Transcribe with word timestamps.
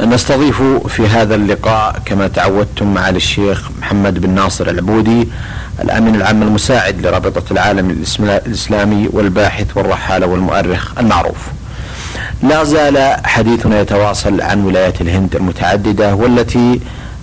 نستضيف 0.00 0.62
في 0.88 1.06
هذا 1.06 1.34
اللقاء 1.34 2.02
كما 2.04 2.28
تعودتم 2.28 2.94
معالي 2.94 3.16
الشيخ 3.16 3.70
محمد 3.80 4.18
بن 4.18 4.30
ناصر 4.30 4.68
العبودي 4.68 5.28
الأمين 5.82 6.14
العام 6.14 6.42
المساعد 6.42 7.06
لرابطة 7.06 7.52
العالم 7.52 8.04
الإسلامي 8.20 9.08
والباحث 9.12 9.76
والرحالة 9.76 10.26
والمؤرخ 10.26 10.98
المعروف. 10.98 11.46
لا 12.42 12.64
زال 12.64 13.16
حديثنا 13.24 13.80
يتواصل 13.80 14.40
عن 14.40 14.64
ولايات 14.64 15.00
الهند 15.00 15.36
المتعددة 15.36 16.14
والتي 16.14 16.80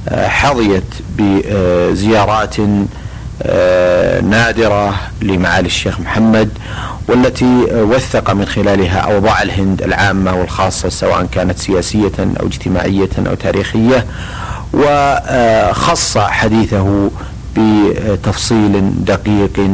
آه، 0.09 0.27
حظيت 0.27 0.83
بزيارات 1.17 2.55
آه، 3.43 4.21
نادرة 4.21 4.95
لمعالي 5.21 5.67
الشيخ 5.67 5.99
محمد 5.99 6.49
والتي 7.07 7.65
وثق 7.71 8.31
من 8.31 8.45
خلالها 8.45 8.99
أوضاع 8.99 9.41
الهند 9.41 9.81
العامة 9.81 10.35
والخاصة 10.35 10.89
سواء 10.89 11.25
كانت 11.31 11.59
سياسية 11.59 12.11
أو 12.19 12.45
اجتماعية 12.47 13.09
أو 13.27 13.33
تاريخية 13.33 14.05
وخص 14.73 16.17
حديثه 16.17 17.09
بتفصيل 17.57 18.91
دقيق 19.05 19.69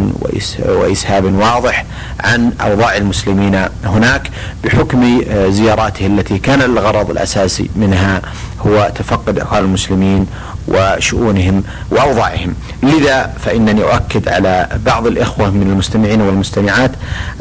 وإسهاب 0.66 1.34
واضح 1.34 1.86
عن 2.20 2.52
أوضاع 2.62 2.98
المسلمين 2.98 3.66
هناك 3.86 4.30
بحكم 4.64 5.22
زياراته 5.50 6.06
التي 6.06 6.38
كان 6.38 6.62
الغرض 6.62 7.10
الأساسي 7.12 7.70
منها 7.76 8.22
هو 8.68 8.92
تفقد 8.96 9.40
أحوال 9.40 9.64
المسلمين 9.64 10.28
وشؤونهم 10.70 11.64
وأوضاعهم. 11.92 12.54
لذا 12.84 13.34
فإنني 13.46 13.84
أؤكد 13.84 14.30
على 14.30 14.68
بعض 14.86 15.08
الإخوة 15.08 15.50
من 15.50 15.68
المستمعين 15.72 16.22
والمستمعات 16.22 16.92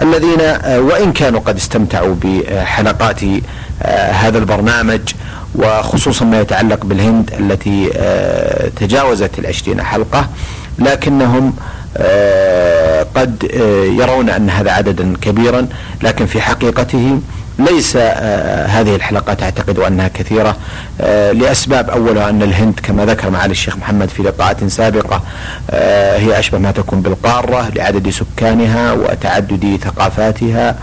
الذين 0.01 0.41
وإن 0.67 1.13
كانوا 1.13 1.41
قد 1.41 1.57
استمتعوا 1.57 2.15
بحلقات 2.23 3.21
هذا 4.13 4.39
البرنامج 4.39 5.01
وخصوصا 5.55 6.25
ما 6.25 6.41
يتعلق 6.41 6.85
بالهند 6.85 7.31
التي 7.41 7.91
آه، 7.97 8.69
تجاوزت 8.69 9.39
العشرين 9.39 9.83
حلقة 9.83 10.29
لكنهم 10.79 11.55
آه، 11.97 13.07
قد 13.15 13.51
آه، 13.55 13.85
يرون 13.85 14.29
أن 14.29 14.51
هذا 14.51 14.71
عددا 14.71 15.15
كبيرا 15.21 15.67
لكن 16.03 16.27
في 16.27 16.41
حقيقته 16.41 17.21
ليس 17.59 17.97
هذه 17.97 18.97
الحلقات 18.97 19.43
اعتقد 19.43 19.79
أنها 19.79 20.09
كثيرة 20.09 20.57
لأسباب 21.33 21.91
أولها 21.91 22.31
أن 22.31 22.43
الهند 22.43 22.81
كما 22.83 23.07
ذكر 23.07 23.31
معالي 23.31 23.53
الشيخ 23.53 23.77
محمد 23.77 24.09
في 24.09 24.23
لقاءات 24.23 24.65
سابقة 24.65 25.23
هي 26.17 26.39
أشبه 26.39 26.59
ما 26.59 26.71
تكون 26.71 27.03
بالقارة 27.03 27.69
لعدد 27.77 28.11
سكانها 28.11 28.93
وتعدد 28.93 29.79
ثقافاتها 29.85 30.77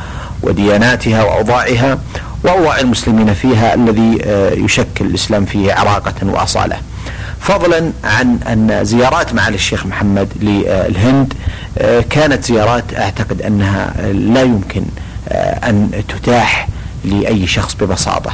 ودياناتها 0.44 1.24
وأوضاعها 1.24 1.98
واوضاع 2.44 2.80
المسلمين 2.80 3.34
فيها 3.34 3.74
الذي 3.74 4.18
آه، 4.26 4.52
يشكل 4.52 5.06
الإسلام 5.06 5.46
فيه 5.46 5.74
عراقة 5.74 6.14
وأصالة. 6.24 6.78
فضلا 7.40 7.92
عن 8.04 8.40
أن 8.48 8.86
زيارات 8.86 9.34
معالي 9.34 9.56
الشيخ 9.56 9.86
محمد 9.86 10.28
للهند 10.42 11.34
آه، 11.78 12.04
كانت 12.10 12.44
زيارات 12.44 12.84
أعتقد 12.98 13.42
أنها 13.42 13.94
لا 14.12 14.42
يمكن 14.42 14.84
آه، 15.30 15.70
أن 15.70 16.04
تتاح 16.08 16.68
لأي 17.06 17.48
شخص 17.48 17.76
ببساطة. 17.76 18.32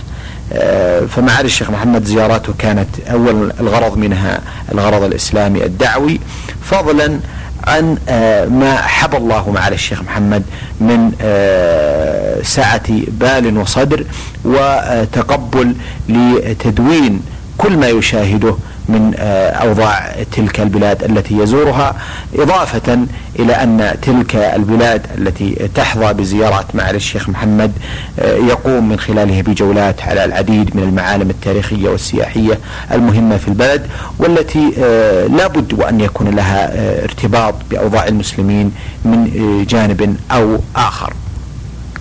فمعالي 1.10 1.46
الشيخ 1.46 1.70
محمد 1.70 2.06
زياراته 2.06 2.54
كانت 2.60 2.88
أول 3.12 3.52
الغرض 3.60 3.98
منها 3.98 4.42
الغرض 4.72 5.04
الإسلامي 5.04 5.66
الدعوي 5.66 6.20
فضلا 6.64 7.20
عن 7.68 7.98
آه، 8.10 8.46
ما 8.46 8.76
حب 8.78 9.16
الله 9.16 9.52
معالي 9.52 9.76
الشيخ 9.76 10.02
محمد 10.02 10.44
من 10.82 11.12
آه، 11.22 12.42
سعة 12.44 12.84
بال 13.08 13.58
وصدر 13.58 14.06
وتقبل 14.46 15.76
لتدوين 16.10 17.22
كل 17.58 17.78
ما 17.78 17.88
يشاهده 17.88 18.56
من 18.90 19.14
آه، 19.18 19.50
أوضاع 19.50 20.16
تلك 20.32 20.60
البلاد 20.60 21.04
التي 21.04 21.38
يزورها 21.38 21.96
إضافة 22.36 23.00
إلى 23.40 23.54
أن 23.54 23.96
تلك 24.02 24.36
البلاد 24.36 25.06
التي 25.18 25.70
تحظى 25.76 26.14
بزيارات 26.14 26.76
معالي 26.76 26.98
الشيخ 26.98 27.30
محمد 27.30 27.72
آه، 28.20 28.36
يقوم 28.36 28.90
من 28.90 29.00
خلاله 29.00 29.42
بجولات 29.42 30.02
على 30.02 30.26
العديد 30.26 30.76
من 30.76 30.84
المعالم 30.84 31.30
التاريخية 31.30 31.90
والسياحية 31.90 32.60
المهمة 32.92 33.38
في 33.38 33.48
البلد 33.48 33.88
والتي 34.20 34.74
آه، 34.84 35.28
لا 35.28 35.48
بد 35.48 35.74
وأن 35.74 36.02
يكون 36.02 36.30
لها 36.30 36.72
ارتباط 37.04 37.54
بأوضاع 37.72 38.08
المسلمين 38.08 38.72
من 39.06 39.66
جانب 39.70 40.16
أو 40.32 40.60
آخر. 40.76 41.14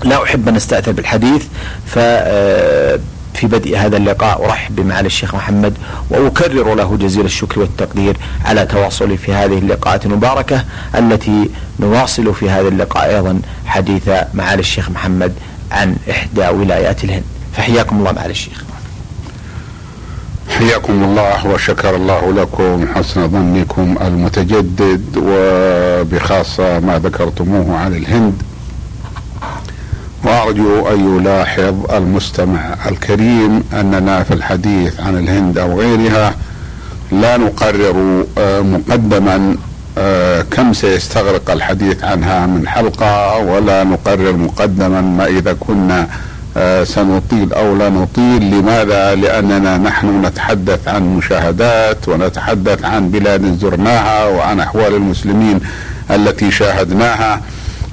لا 0.05 0.23
أحب 0.23 0.49
أن 0.49 0.57
أستأثر 0.57 0.93
بالحديث 0.93 1.43
ف 1.87 1.99
في 3.41 3.47
بدء 3.47 3.77
هذا 3.77 3.97
اللقاء 3.97 4.45
أرحب 4.45 4.77
بمعالي 4.77 5.07
الشيخ 5.07 5.35
محمد 5.35 5.75
وأكرر 6.11 6.75
له 6.75 6.97
جزيل 6.97 7.25
الشكر 7.25 7.61
والتقدير 7.61 8.17
على 8.45 8.67
تواصله 8.67 9.17
في 9.17 9.33
هذه 9.33 9.59
اللقاءات 9.59 10.07
المباركة 10.07 10.65
التي 10.95 11.51
نواصل 11.81 12.35
في 12.35 12.51
هذا 12.51 12.69
اللقاء 12.69 13.17
أيضا 13.17 13.41
حديث 13.67 14.11
معالي 14.35 14.61
الشيخ 14.61 14.91
محمد 14.91 15.33
عن 15.73 15.97
إحدى 16.11 16.49
ولايات 16.49 17.05
الهند. 17.05 17.23
فحياكم 17.57 17.99
الله 17.99 18.13
معالي 18.13 18.31
الشيخ. 18.31 18.65
حياكم 20.59 21.05
الله 21.05 21.47
وشكر 21.47 21.97
الله 21.97 22.33
لكم 22.33 22.87
حسن 22.95 23.29
ظنكم 23.29 23.99
المتجدد 24.03 25.05
وبخاصة 25.17 26.81
ما 26.81 26.99
ذكرتموه 26.99 27.77
عن 27.77 27.95
الهند. 27.95 28.43
وأرجو 30.25 30.89
أن 30.89 31.17
يلاحظ 31.17 31.93
المستمع 31.93 32.75
الكريم 32.87 33.63
أننا 33.73 34.23
في 34.23 34.35
الحديث 34.35 35.01
عن 35.01 35.19
الهند 35.19 35.59
أو 35.59 35.81
غيرها 35.81 36.35
لا 37.13 37.37
نقرر 37.37 38.25
آه، 38.39 38.61
مقدما 38.61 39.57
آه، 39.99 40.43
كم 40.43 40.73
سيستغرق 40.73 41.51
الحديث 41.51 42.05
عنها 42.05 42.47
من 42.47 42.69
حلقة 42.69 43.37
ولا 43.39 43.85
نقرر 43.85 44.33
مقدما 44.33 45.01
ما 45.01 45.27
إذا 45.27 45.57
كنا 45.61 46.09
آه، 46.57 46.85
سنطيل 46.85 47.53
أو 47.53 47.77
لا 47.77 47.89
نطيل. 47.89 48.51
لماذا؟ 48.51 49.15
لأننا 49.15 49.79
نحن 49.79 50.27
نتحدث 50.27 50.89
عن 50.89 51.17
مشاهدات 51.17 52.09
ونتحدث 52.09 52.85
عن 52.85 53.11
بلاد 53.11 53.59
زرناها 53.59 54.27
وعن 54.27 54.61
أحوال 54.61 54.95
المسلمين 54.95 55.61
التي 56.11 56.51
شاهدناها. 56.51 57.41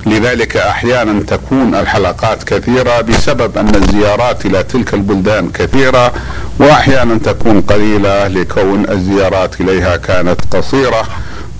لذلك 0.09 0.57
أحيانا 0.57 1.23
تكون 1.23 1.75
الحلقات 1.75 2.43
كثيرة 2.43 3.01
بسبب 3.01 3.57
أن 3.57 3.75
الزيارات 3.75 4.45
إلى 4.45 4.63
تلك 4.63 4.93
البلدان 4.93 5.49
كثيرة 5.49 6.11
وأحيانا 6.59 7.17
تكون 7.17 7.61
قليلة 7.61 8.27
لكون 8.27 8.89
الزيارات 8.89 9.61
إليها 9.61 9.97
كانت 9.97 10.55
قصيرة 10.55 11.03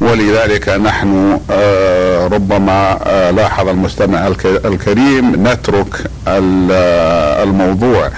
ولذلك 0.02 0.70
نحن 0.70 1.40
آه، 1.52 2.28
ربما 2.28 3.00
آه، 3.06 3.32
لاحظ 3.32 3.68
المستمع 3.68 4.28
الكريم 4.66 5.48
نترك 5.48 6.12
الموضوع 6.28 8.10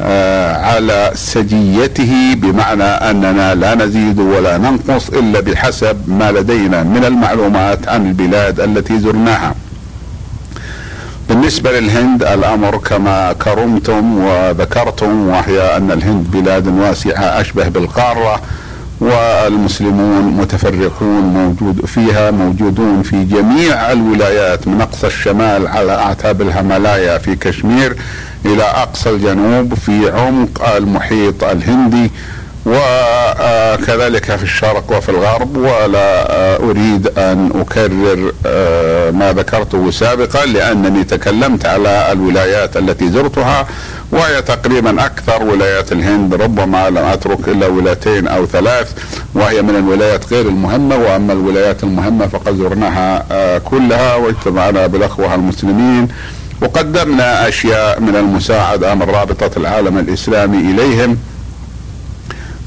آه، 0.00 0.56
على 0.56 1.10
سجيته 1.14 2.34
بمعنى 2.34 2.84
أننا 2.84 3.54
لا 3.54 3.74
نزيد 3.74 4.18
ولا 4.18 4.58
ننقص 4.58 5.08
إلا 5.08 5.40
بحسب 5.40 6.08
ما 6.08 6.32
لدينا 6.32 6.82
من 6.82 7.04
المعلومات 7.04 7.88
عن 7.88 8.06
البلاد 8.06 8.60
التي 8.60 8.98
زرناها. 8.98 9.54
بالنسبة 11.28 11.80
للهند 11.80 12.22
الأمر 12.22 12.76
كما 12.76 13.32
كرمتم 13.32 14.18
وذكرتم 14.24 15.28
وهي 15.28 15.76
أن 15.76 15.90
الهند 15.90 16.30
بلاد 16.30 16.68
واسعة 16.68 17.40
أشبه 17.40 17.68
بالقارة 17.68 18.40
والمسلمون 19.00 20.22
متفرقون 20.24 21.22
موجود 21.22 21.86
فيها 21.86 22.30
موجودون 22.30 23.02
في 23.02 23.24
جميع 23.24 23.92
الولايات 23.92 24.68
من 24.68 24.80
أقصى 24.80 25.06
الشمال 25.06 25.66
على 25.66 25.92
أعتاب 25.92 26.42
الهيمالايا 26.42 27.18
في 27.18 27.36
كشمير 27.36 27.96
إلى 28.46 28.62
أقصى 28.62 29.10
الجنوب 29.10 29.74
في 29.74 30.10
عمق 30.10 30.74
المحيط 30.76 31.44
الهندي. 31.44 32.10
وكذلك 32.66 34.36
في 34.36 34.42
الشرق 34.42 34.96
وفي 34.96 35.08
الغرب 35.08 35.56
ولا 35.56 36.56
أريد 36.56 37.18
أن 37.18 37.50
أكرر 37.60 38.32
ما 39.12 39.32
ذكرته 39.36 39.90
سابقا 39.90 40.46
لأنني 40.46 41.04
تكلمت 41.04 41.66
على 41.66 42.12
الولايات 42.12 42.76
التي 42.76 43.08
زرتها 43.10 43.66
وهي 44.12 44.42
تقريبا 44.42 45.04
أكثر 45.04 45.42
ولايات 45.42 45.92
الهند 45.92 46.34
ربما 46.34 46.90
لم 46.90 46.98
أترك 46.98 47.48
إلا 47.48 47.66
ولايتين 47.66 48.28
أو 48.28 48.46
ثلاث 48.46 48.92
وهي 49.34 49.62
من 49.62 49.76
الولايات 49.76 50.32
غير 50.32 50.46
المهمة 50.48 50.96
وأما 50.96 51.32
الولايات 51.32 51.82
المهمة 51.84 52.26
فقد 52.26 52.56
زرناها 52.56 53.58
كلها 53.58 54.14
واجتمعنا 54.14 54.86
بالأخوة 54.86 55.34
المسلمين 55.34 56.08
وقدمنا 56.62 57.48
أشياء 57.48 58.00
من 58.00 58.16
المساعدة 58.16 58.94
من 58.94 59.02
رابطة 59.02 59.50
العالم 59.56 59.98
الإسلامي 59.98 60.58
إليهم. 60.58 61.16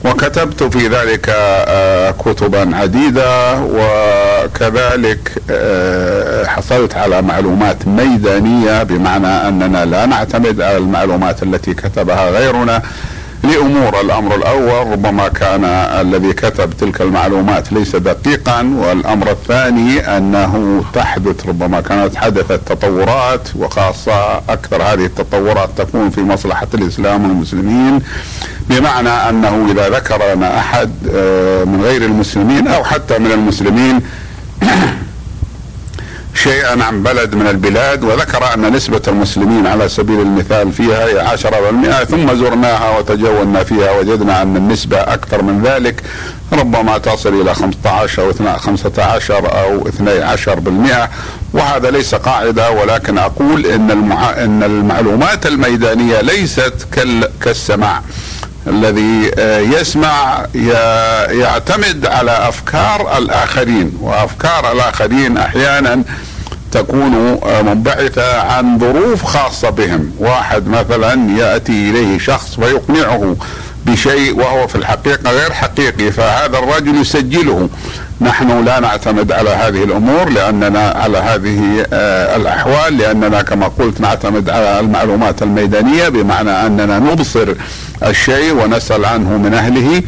وكتبت 0.05 0.63
في 0.63 0.87
ذلك 0.87 1.29
آه، 1.29 2.11
كتبا 2.11 2.75
عديدة 2.77 3.61
وكذلك 3.61 5.41
آه، 5.49 6.45
حصلت 6.45 6.95
على 6.95 7.21
معلومات 7.21 7.87
ميدانية 7.87 8.83
بمعنى 8.83 9.27
أننا 9.27 9.85
لا 9.85 10.05
نعتمد 10.05 10.61
على 10.61 10.77
المعلومات 10.77 11.43
التي 11.43 11.73
كتبها 11.73 12.29
غيرنا. 12.29 12.81
لأمور 13.43 14.01
الأمر 14.01 14.35
الأول 14.35 14.91
ربما 14.91 15.27
كان 15.27 15.65
الذي 15.65 16.33
كتب 16.33 16.69
تلك 16.79 17.01
المعلومات 17.01 17.73
ليس 17.73 17.95
دقيقا 17.95 18.73
والأمر 18.77 19.31
الثاني 19.31 20.17
أنه 20.17 20.83
تحدث 20.93 21.45
ربما 21.47 21.81
كانت 21.81 22.15
حدثت 22.15 22.61
تطورات 22.65 23.49
وخاصة 23.55 24.37
أكثر 24.37 24.83
هذه 24.83 25.05
التطورات 25.05 25.69
تكون 25.77 26.09
في 26.09 26.21
مصلحة 26.21 26.67
الإسلام 26.73 27.23
والمسلمين 27.23 27.99
بمعنى 28.69 29.09
أنه 29.09 29.67
إذا 29.71 29.89
ذكر 29.89 30.33
لنا 30.35 30.59
أحد 30.59 30.91
آه، 31.15 31.63
من 31.63 31.81
غير 31.81 32.05
المسلمين 32.05 32.67
أو 32.67 32.83
حتى 32.83 33.19
من 33.19 33.31
المسلمين 33.31 34.01
شيئا 36.43 36.83
عن 36.83 37.03
بلد 37.03 37.35
من 37.35 37.47
البلاد 37.47 38.03
وذكر 38.03 38.53
أن 38.53 38.73
نسبة 38.73 39.01
المسلمين 39.07 39.67
على 39.67 39.89
سبيل 39.89 40.19
المثال 40.21 40.71
فيها 40.71 41.05
هي 41.05 41.19
عشرة 41.19 41.59
بالمئة 41.59 42.03
ثم 42.03 42.35
زرناها 42.35 42.97
وتجولنا 42.97 43.63
فيها 43.63 43.91
وجدنا 43.91 44.41
أن 44.41 44.57
النسبة 44.57 44.97
أكثر 44.97 45.41
من 45.41 45.63
ذلك 45.63 46.03
ربما 46.53 46.97
تصل 46.97 47.41
إلى 47.41 47.55
15 47.55 48.23
أو 48.23 48.57
15 48.57 49.61
أو 49.63 49.87
12 49.87 50.59
بالمئة. 50.59 51.09
وهذا 51.53 51.91
ليس 51.91 52.15
قاعدة 52.15 52.71
ولكن 52.71 53.17
أقول 53.17 53.65
إن, 53.65 53.91
المع... 53.91 54.29
إن 54.43 54.63
المعلومات 54.63 55.45
الميدانية 55.45 56.21
ليست 56.21 56.73
كال... 56.91 57.29
كالسماع. 57.41 58.01
الذي 58.67 59.31
آه، 59.39 59.59
يسمع 59.59 60.45
يعتمد 61.31 62.05
على 62.05 62.31
أفكار 62.31 63.17
الآخرين 63.17 63.97
وأفكار 64.01 64.71
الآخرين 64.71 65.37
أحيانا 65.37 66.03
تكون 66.71 67.39
آه، 67.43 67.61
منبعثة 67.61 68.41
عن 68.41 68.79
ظروف 68.79 69.23
خاصة 69.23 69.69
بهم، 69.69 70.11
واحد 70.19 70.67
مثلا 70.67 71.37
يأتي 71.37 71.89
إليه 71.89 72.19
شخص 72.19 72.59
ويقنعه 72.59 73.35
بشيء 73.85 74.35
وهو 74.39 74.67
في 74.67 74.75
الحقيقة 74.75 75.31
غير 75.31 75.53
حقيقي 75.53 76.11
فهذا 76.11 76.57
الرجل 76.57 77.01
يسجله. 77.01 77.69
نحن 78.21 78.65
لا 78.65 78.79
نعتمد 78.79 79.31
على 79.31 79.49
هذه 79.49 79.83
الأمور 79.83 80.29
لأننا 80.29 80.89
على 80.89 81.17
هذه 81.17 81.85
آه، 81.93 82.35
الأحوال 82.35 82.97
لأننا 82.97 83.41
كما 83.41 83.67
قلت 83.67 84.01
نعتمد 84.01 84.49
على 84.49 84.79
المعلومات 84.79 85.41
الميدانية 85.41 86.09
بمعنى 86.09 86.49
أننا 86.49 86.99
نبصر 86.99 87.53
الشيء 88.03 88.53
ونسأل 88.53 89.05
عنه 89.05 89.37
من 89.37 89.53
أهله. 89.53 90.03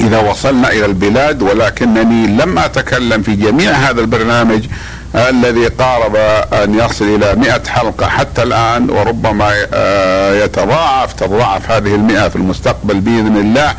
إذا 0.00 0.18
وصلنا 0.18 0.72
إلى 0.72 0.86
البلاد 0.86 1.42
ولكنني 1.42 2.26
لم 2.26 2.58
أتكلم 2.58 3.22
في 3.22 3.34
جميع 3.34 3.70
هذا 3.70 4.00
البرنامج 4.00 4.66
الذي 5.14 5.66
قارب 5.66 6.16
أن 6.52 6.74
يصل 6.74 7.04
إلى 7.04 7.34
مئة 7.34 7.62
حلقة 7.68 8.08
حتى 8.08 8.42
الآن 8.42 8.90
وربما 8.90 9.52
آه، 9.74 10.44
يتضاعف 10.44 11.12
تضاعف 11.12 11.70
هذه 11.70 11.94
المئة 11.94 12.28
في 12.28 12.36
المستقبل 12.36 13.00
بإذن 13.00 13.36
الله. 13.36 13.74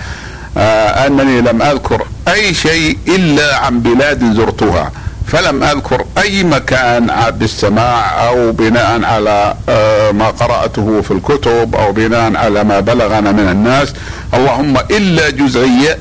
آه، 0.58 1.08
أنني 1.08 1.42
لم 1.42 1.62
أذكر 1.62 2.04
أي 2.28 2.54
شيء 2.54 2.98
إلا 3.08 3.58
عن 3.58 3.80
بلاد 3.80 4.34
زرتها 4.34 4.92
فلم 5.28 5.64
أذكر 5.64 6.06
أي 6.18 6.44
مكان 6.44 7.08
بالسماع 7.40 8.28
أو 8.28 8.52
بناء 8.52 9.04
على 9.04 9.56
آه، 9.70 10.12
ما 10.12 10.28
قرأته 10.28 11.02
في 11.02 11.12
الكتب 11.12 11.76
أو 11.76 11.92
بناء 11.92 12.36
على 12.36 12.64
ما 12.64 12.80
بلغنا 12.80 13.32
من 13.32 13.50
الناس. 13.50 13.94
اللهم 14.34 14.78
إلا 14.92 15.30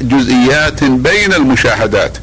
جزئيات 0.01 0.85
بين 0.85 1.33
المشاهدات. 1.35 2.19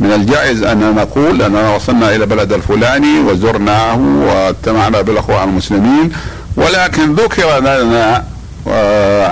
من 0.00 0.12
الجائز 0.12 0.62
ان 0.62 0.94
نقول 0.94 1.42
أننا 1.42 1.74
وصلنا 1.74 2.14
إلى 2.16 2.26
بلد 2.26 2.52
الفلاني 2.52 3.20
وزرناه 3.20 3.98
واجتمعنا 3.98 5.00
بالأخوة 5.00 5.44
المسلمين 5.44 6.12
ولكن 6.56 7.14
ذكر 7.14 7.58
لنا 7.60 8.24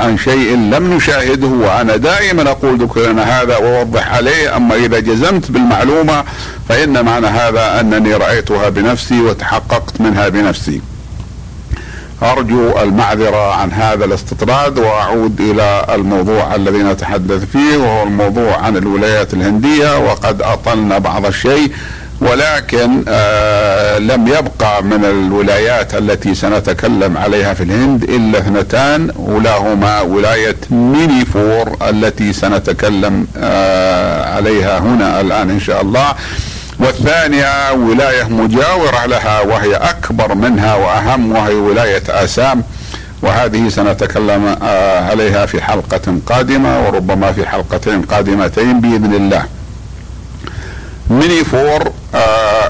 عن 0.04 0.18
شيء 0.18 0.56
لم 0.56 0.94
نشاهده 0.94 1.46
وأنا 1.46 1.96
دائما 1.96 2.50
أقول 2.50 2.78
ذكر 2.78 3.00
لنا 3.00 3.42
هذا 3.42 3.56
وأوضح 3.56 4.14
عليه 4.14 4.56
أما 4.56 4.74
إذا 4.74 4.98
جزمت 4.98 5.50
بالمعلومة 5.50 6.24
فإن 6.68 7.04
معنى 7.04 7.26
هذا 7.26 7.80
أنني 7.80 8.14
رأيتها 8.14 8.68
بنفسي 8.68 9.20
وتحققت 9.20 10.00
منها 10.00 10.28
بنفسي. 10.28 10.80
أرجو 12.22 12.80
المعذرة 12.82 13.54
عن 13.54 13.72
هذا 13.72 14.04
الاستطراد 14.04 14.78
وأعود 14.78 15.40
إلى 15.40 15.86
الموضوع 15.94 16.54
الذي 16.54 16.78
نتحدث 16.78 17.44
فيه 17.44 17.76
وهو 17.76 18.02
الموضوع 18.02 18.56
عن 18.56 18.76
الولايات 18.76 19.34
الهندية 19.34 19.98
وقد 19.98 20.42
أطلنا 20.42 20.98
بعض 20.98 21.26
الشيء 21.26 21.72
ولكن 22.20 23.04
آه 23.08 23.98
لم 23.98 24.26
يبقى 24.28 24.82
من 24.82 25.04
الولايات 25.04 25.94
التي 25.94 26.34
سنتكلم 26.34 27.16
عليها 27.18 27.54
في 27.54 27.62
الهند 27.62 28.02
إلا 28.02 28.38
اثنتان 28.38 29.10
ولاهما 29.16 30.00
ولاية 30.00 30.56
مينيفور 30.70 31.76
التي 31.88 32.32
سنتكلم 32.32 33.26
آه 33.36 34.34
عليها 34.34 34.78
هنا 34.78 35.20
الآن 35.20 35.50
إن 35.50 35.60
شاء 35.60 35.82
الله. 35.82 36.14
والثانية 36.78 37.72
ولاية 37.72 38.24
مجاورة 38.24 39.06
لها 39.06 39.40
وهي 39.40 39.74
أكبر 39.76 40.34
منها 40.34 40.74
وأهم 40.74 41.32
وهي 41.32 41.54
ولاية 41.54 42.02
آسام 42.08 42.62
وهذه 43.22 43.68
سنتكلم 43.68 44.56
آه، 44.62 45.10
عليها 45.10 45.46
في 45.46 45.62
حلقة 45.62 46.14
قادمة 46.26 46.86
وربما 46.86 47.32
في 47.32 47.46
حلقتين 47.46 48.02
قادمتين 48.02 48.80
بإذن 48.80 49.14
الله. 49.14 49.44
مينيفور 51.10 51.92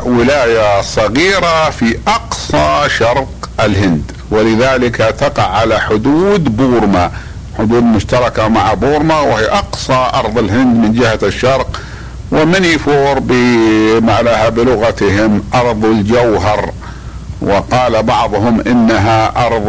ولاية 0.06 0.82
صغيرة 0.82 1.70
في 1.70 1.98
أقصى 2.08 2.88
شرق 2.98 3.48
الهند 3.60 4.12
ولذلك 4.30 4.96
تقع 4.96 5.42
على 5.42 5.80
حدود 5.80 6.56
بورما. 6.56 7.10
حدود 7.58 7.82
مشتركة 7.82 8.48
مع 8.48 8.74
بورما 8.74 9.20
وهي 9.20 9.44
أقصى 9.44 10.10
أرض 10.14 10.38
الهند 10.38 10.76
من 10.76 10.92
جهة 10.92 11.18
الشرق 11.22 11.80
ومنيفور 12.32 13.18
بمعناها 13.18 14.48
بلغتهم 14.48 15.42
أرض 15.54 15.84
الجوهر. 15.84 16.70
وقال 17.42 18.02
بعضهم 18.02 18.60
إنها 18.60 19.46
أرض 19.46 19.68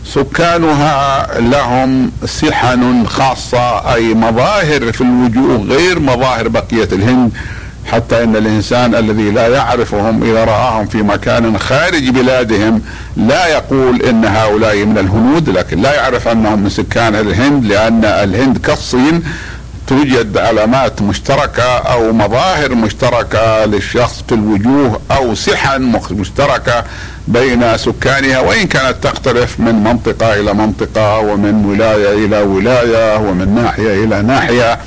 سكانها 0.05 1.27
لهم 1.39 2.11
سحن 2.25 3.05
خاصة 3.07 3.93
أي 3.95 4.13
مظاهر 4.13 4.91
في 4.91 5.01
الوجوه 5.01 5.57
غير 5.57 5.99
مظاهر 5.99 6.47
بقية 6.47 6.87
الهند 6.91 7.31
حتى 7.91 8.23
إن 8.23 8.35
الإنسان 8.35 8.95
الذي 8.95 9.31
لا 9.31 9.47
يعرفهم 9.47 10.23
إذا 10.23 10.43
رآهم 10.43 10.85
في 10.85 10.97
مكان 10.97 11.57
خارج 11.57 12.09
بلادهم 12.09 12.81
لا 13.17 13.47
يقول 13.47 14.01
إن 14.01 14.25
هؤلاء 14.25 14.85
من 14.85 14.97
الهنود 14.97 15.49
لكن 15.49 15.81
لا 15.81 15.95
يعرف 15.95 16.27
أنهم 16.27 16.59
من 16.59 16.69
سكان 16.69 17.15
الهند 17.15 17.65
لأن 17.65 18.05
الهند 18.05 18.57
كالصين 18.57 19.23
توجد 19.87 20.37
علامات 20.37 21.01
مشتركة 21.01 21.63
أو 21.63 22.13
مظاهر 22.13 22.75
مشتركة 22.75 23.65
للشخص 23.65 24.23
في 24.27 24.35
الوجوه 24.35 25.01
أو 25.11 25.35
سحن 25.35 25.81
مشتركة 26.11 26.83
بين 27.27 27.77
سكانها 27.77 28.39
وإن 28.39 28.67
كانت 28.67 28.95
تختلف 29.03 29.59
من 29.59 29.75
منطقة 29.75 30.33
إلى 30.39 30.53
منطقة 30.53 31.19
ومن 31.19 31.65
ولاية 31.65 32.25
إلى 32.25 32.41
ولاية 32.41 33.17
ومن 33.17 33.55
ناحية 33.55 34.03
إلى 34.03 34.21
ناحية. 34.21 34.79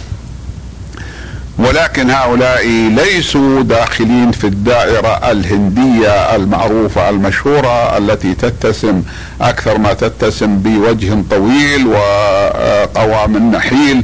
ولكن 1.58 2.10
هؤلاء 2.10 2.66
ليسوا 2.68 3.62
داخلين 3.62 4.30
في 4.32 4.46
الدائرة 4.46 5.30
الهندية 5.30 6.34
المعروفة 6.36 7.08
المشهورة 7.08 7.98
التي 7.98 8.34
تتسم 8.34 9.02
أكثر 9.40 9.78
ما 9.78 9.92
تتسم 9.92 10.58
بوجه 10.58 11.16
طويل 11.30 11.86
وقوام 11.86 13.50
نحيل 13.54 14.02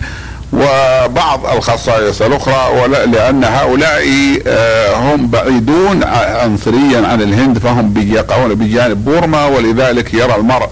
وبعض 0.53 1.47
الخصائص 1.57 2.23
الأخرى 2.23 2.89
لأن 3.07 3.45
هؤلاء 3.45 4.03
آه، 4.47 4.95
هم 4.97 5.29
بعيدون 5.29 6.05
عنصريا 6.43 7.07
عن 7.07 7.23
الهند 7.23 7.59
فهم 7.59 7.95
يقعون 7.97 8.55
بجانب 8.55 9.05
بورما 9.05 9.47
ولذلك 9.47 10.15
يرى 10.15 10.35
المرء 10.37 10.69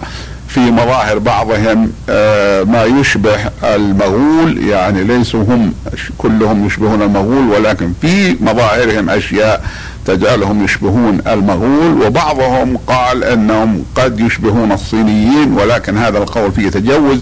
في 0.48 0.60
مظاهر 0.60 1.18
بعضهم 1.18 1.92
آه، 2.08 2.62
ما 2.62 2.84
يشبه 2.84 3.38
المغول. 3.64 4.68
يعني 4.68 5.04
ليسوا 5.04 5.42
هم 5.42 5.74
كلهم 6.18 6.66
يشبهون 6.66 7.02
المغول 7.02 7.48
ولكن 7.48 7.92
في 8.00 8.36
مظاهرهم 8.40 9.10
أشياء 9.10 9.64
تجعلهم 10.06 10.64
يشبهون 10.64 11.20
المغول 11.26 12.02
وبعضهم 12.02 12.76
قال 12.86 13.24
إنهم 13.24 13.84
قد 13.94 14.20
يشبهون 14.20 14.72
الصينيين 14.72 15.52
ولكن 15.52 15.98
هذا 15.98 16.18
القول 16.18 16.52
فيه 16.52 16.68
تجوز 16.68 17.18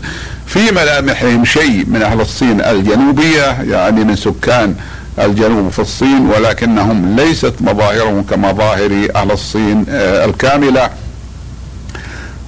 في 0.46 0.72
ملامحهم 0.72 1.44
شيء 1.44 1.84
من 1.88 2.02
أهل 2.02 2.20
الصين 2.20 2.60
الجنوبية 2.60 3.62
يعني 3.62 4.04
من 4.04 4.16
سكان 4.16 4.74
الجنوب 5.18 5.68
في 5.68 5.78
الصين 5.78 6.26
ولكنهم 6.30 7.16
ليست 7.16 7.54
مظاهرهم 7.60 8.22
كمظاهر 8.22 9.08
أهل 9.16 9.30
الصين 9.30 9.84
آه، 9.88 10.24
الكاملة. 10.24 10.90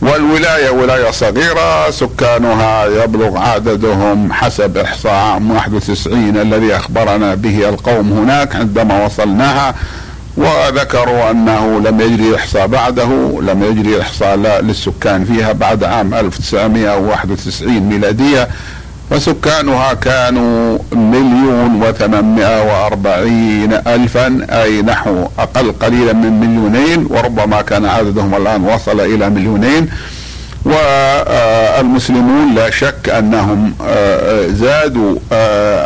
والولاية 0.02 0.70
ولاية 0.70 1.10
صغيرة 1.10 1.90
سكانها 1.90 2.86
يبلغ 2.86 3.38
عددهم 3.38 4.32
حسب 4.32 4.78
إحصاء 4.78 5.12
عام 5.12 5.50
91 5.50 6.36
الذي 6.36 6.76
أخبرنا 6.76 7.34
به 7.34 7.68
القوم 7.68 8.12
هناك 8.12 8.56
عندما 8.56 9.04
وصلناها. 9.04 9.74
وذكروا 10.40 11.30
أنه 11.30 11.80
لم 11.80 12.00
يجري 12.00 12.36
إحصاء 12.36 12.66
بعده 12.66 13.40
لم 13.42 13.62
يجري 13.62 14.00
إحصاء 14.02 14.36
للسكان 14.36 15.24
فيها 15.24 15.52
بعد 15.52 15.84
عام 15.84 16.14
1991 16.14 17.80
ميلادية. 17.80 18.48
وسكانها 19.10 19.94
كانوا 19.94 20.78
مليون 20.92 21.82
وثمانمائة 21.82 22.62
وأربعين 22.62 23.72
ألفا 23.72 24.46
أي 24.50 24.82
نحو 24.82 25.28
أقل 25.38 25.72
قليلا 25.72 26.12
من 26.12 26.40
مليونين 26.40 27.06
وربما 27.10 27.62
كان 27.62 27.86
عددهم 27.86 28.34
الآن 28.34 28.64
وصل 28.64 29.00
إلى 29.00 29.30
مليونين. 29.30 29.88
والمسلمون 30.64 32.54
لا 32.54 32.70
شك 32.70 33.08
أنهم 33.08 33.74
زادوا 34.48 35.16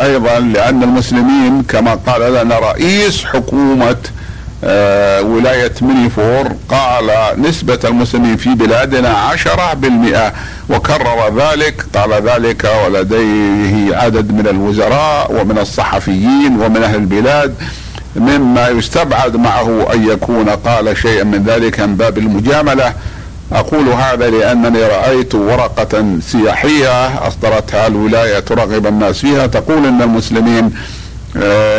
أيضا 0.07 0.39
لأن 0.39 0.83
المسلمين 0.83 1.63
كما 1.63 1.95
قال 1.95 2.33
لنا 2.35 2.59
رئيس 2.59 3.25
حكومة 3.25 3.87
آه، 3.91 4.14
ولاية 5.21 5.73
منيفور 5.81 6.53
قال 6.69 7.11
نسبة 7.39 7.79
المسلمين 7.85 8.37
في 8.37 8.55
بلادنا 8.55 9.09
عشرة 9.09 9.75
بالمئة 9.75 10.33
وكرر 10.71 11.39
ذلك 11.39 11.85
قال 11.95 12.13
ذلك 12.29 12.71
ولديه 12.87 13.97
عدد 13.97 14.33
من 14.33 14.47
الوزراء 14.47 15.33
ومن 15.33 15.59
الصحفيين 15.59 16.61
ومن 16.61 16.83
أهل 16.83 16.95
البلاد 16.95 17.55
مما 18.17 18.69
يستبعد 18.69 19.37
معه 19.37 19.93
أن 19.95 20.09
يكون 20.09 20.49
قال 20.49 20.97
شيئا 20.97 21.25
من 21.25 21.45
ذلك 21.45 21.81
من 21.81 21.97
باب 21.97 22.19
المجاملة. 22.19 22.93
أقول 23.53 23.89
هذا 23.89 24.31
لأنني 24.31 24.83
رأيت 24.83 25.35
ورقة 25.35 26.05
سياحية 26.21 27.27
أصدرتها 27.29 27.87
الولاية 27.87 28.39
ترغب 28.39 28.87
الناس 28.87 29.19
فيها 29.19 29.47
تقول 29.47 29.87
أن 29.87 30.03
المسلمين 30.03 30.65
آه، 30.65 30.71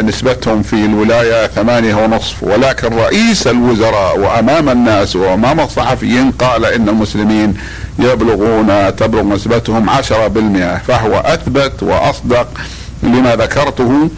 نسبتهم 0.01 0.61
في 0.63 0.73
الولاية 0.73 1.47
ثمانية 1.47 1.95
ونصف. 1.95 2.43
ولكن 2.43 2.87
رئيس 2.87 3.47
الوزراء 3.47 4.19
وأمام 4.19 4.69
الناس 4.69 5.15
وأمام 5.15 5.59
الصحفيين 5.59 6.31
قال 6.31 6.65
إن 6.65 6.89
المسلمين 6.89 7.53
يبلغون 7.99 8.95
تبلغ 8.95 9.23
نسبتهم 9.23 9.89
عشرة 9.89 10.27
بالمئة. 10.27 10.77
فهو 10.87 11.19
أثبت 11.19 11.83
وأصدق 11.83 12.47
لما 13.03 13.35
ذكرته. 13.35 14.09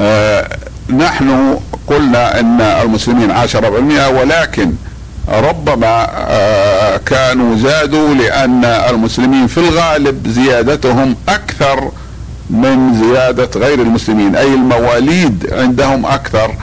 آه، 0.00 0.48
نحن 0.90 1.58
قلنا 1.86 2.40
أن 2.40 2.60
المسلمين 2.60 3.30
عشرة 3.30 3.68
بالمئة 3.68 4.08
ولكن 4.08 4.72
ربما 5.28 6.06
آه، 6.28 6.96
كانوا 6.96 7.56
زادوا 7.56 8.14
لأن 8.14 8.64
المسلمين 8.64 9.46
في 9.46 9.58
الغالب 9.58 10.28
زيادتهم 10.28 11.16
أكثر 11.28 11.90
من 12.54 13.02
زيادة 13.04 13.48
غير 13.60 13.82
المسلمين 13.82 14.36
أي 14.36 14.54
المواليد 14.54 15.46
عندهم 15.52 16.06
أكثر. 16.06 16.54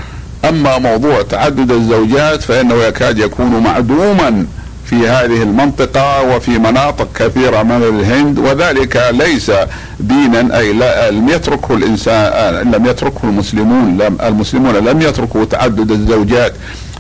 أما 0.49 0.77
موضوع 0.77 1.21
تعدد 1.21 1.71
الزوجات 1.71 2.41
فإنه 2.41 2.75
يكاد 2.75 3.17
يكون 3.19 3.63
معدوما 3.63 4.45
في 4.85 5.07
هذه 5.07 5.43
المنطقة 5.43 6.21
وفي 6.35 6.51
مناطق 6.51 7.07
كثيرة 7.15 7.63
من 7.63 7.83
الهند 7.83 8.39
وذلك 8.39 9.03
ليس 9.11 9.51
دينا 9.99 10.57
أي 10.57 10.73
لم 11.11 11.29
يتركه 11.29 11.75
الإنسان 11.75 12.71
لم 12.71 12.85
يتركه 12.85 13.19
المسلمون 13.23 13.97
لم 13.97 14.17
المسلمون 14.23 14.75
لم 14.75 15.01
يتركوا 15.01 15.45
تعدد 15.45 15.91
الزوجات 15.91 16.53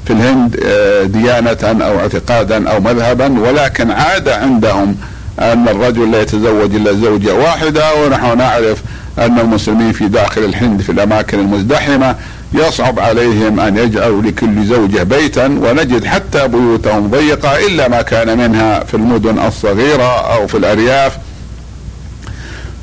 في 0.05 0.13
الهند 0.13 0.59
آه، 0.65 1.03
ديانة 1.03 1.85
أو 1.85 1.99
اعتقادا 1.99 2.69
أو 2.69 2.79
مذهبا 2.79 3.39
ولكن 3.39 3.91
عاد 3.91 4.29
عندهم 4.29 4.95
أن 5.41 5.67
الرجل 5.67 6.11
لا 6.11 6.21
يتزوج 6.21 6.75
إلا 6.75 6.93
زوجة 6.93 7.33
واحدة 7.33 7.95
ونحن 7.95 8.37
نعرف 8.37 8.81
أن 9.19 9.39
المسلمين 9.39 9.91
في 9.91 10.07
داخل 10.07 10.43
الهند 10.43 10.81
في 10.81 10.91
الأماكن 10.91 11.39
المزدحمة 11.39 12.15
يصعب 12.53 12.99
عليهم 12.99 13.59
أن 13.59 13.77
يجعلوا 13.77 14.21
لكل 14.21 14.65
زوجة 14.65 15.03
بيتا 15.03 15.45
ونجد 15.45 16.05
حتى 16.05 16.47
بيوتهم 16.47 17.11
ضيقة 17.11 17.65
إلا 17.67 17.87
ما 17.87 18.01
كان 18.01 18.37
منها 18.37 18.83
في 18.83 18.93
المدن 18.93 19.39
الصغيرة 19.39 20.33
أو 20.33 20.47
في 20.47 20.57
الأرياف. 20.57 21.17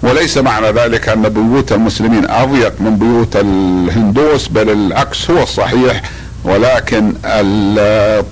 وليس 0.03 0.39
معنى 0.39 0.71
ذلك 0.71 1.09
أن 1.09 1.29
بيوت 1.29 1.73
المسلمين 1.73 2.31
أضيق 2.31 2.73
من 2.81 2.97
بيوت 2.97 3.37
الهندوس 3.37 4.49
بل 4.49 4.71
العكس 4.71 5.31
هو 5.31 5.43
الصحيح. 5.43 6.03
ولكن 6.45 7.13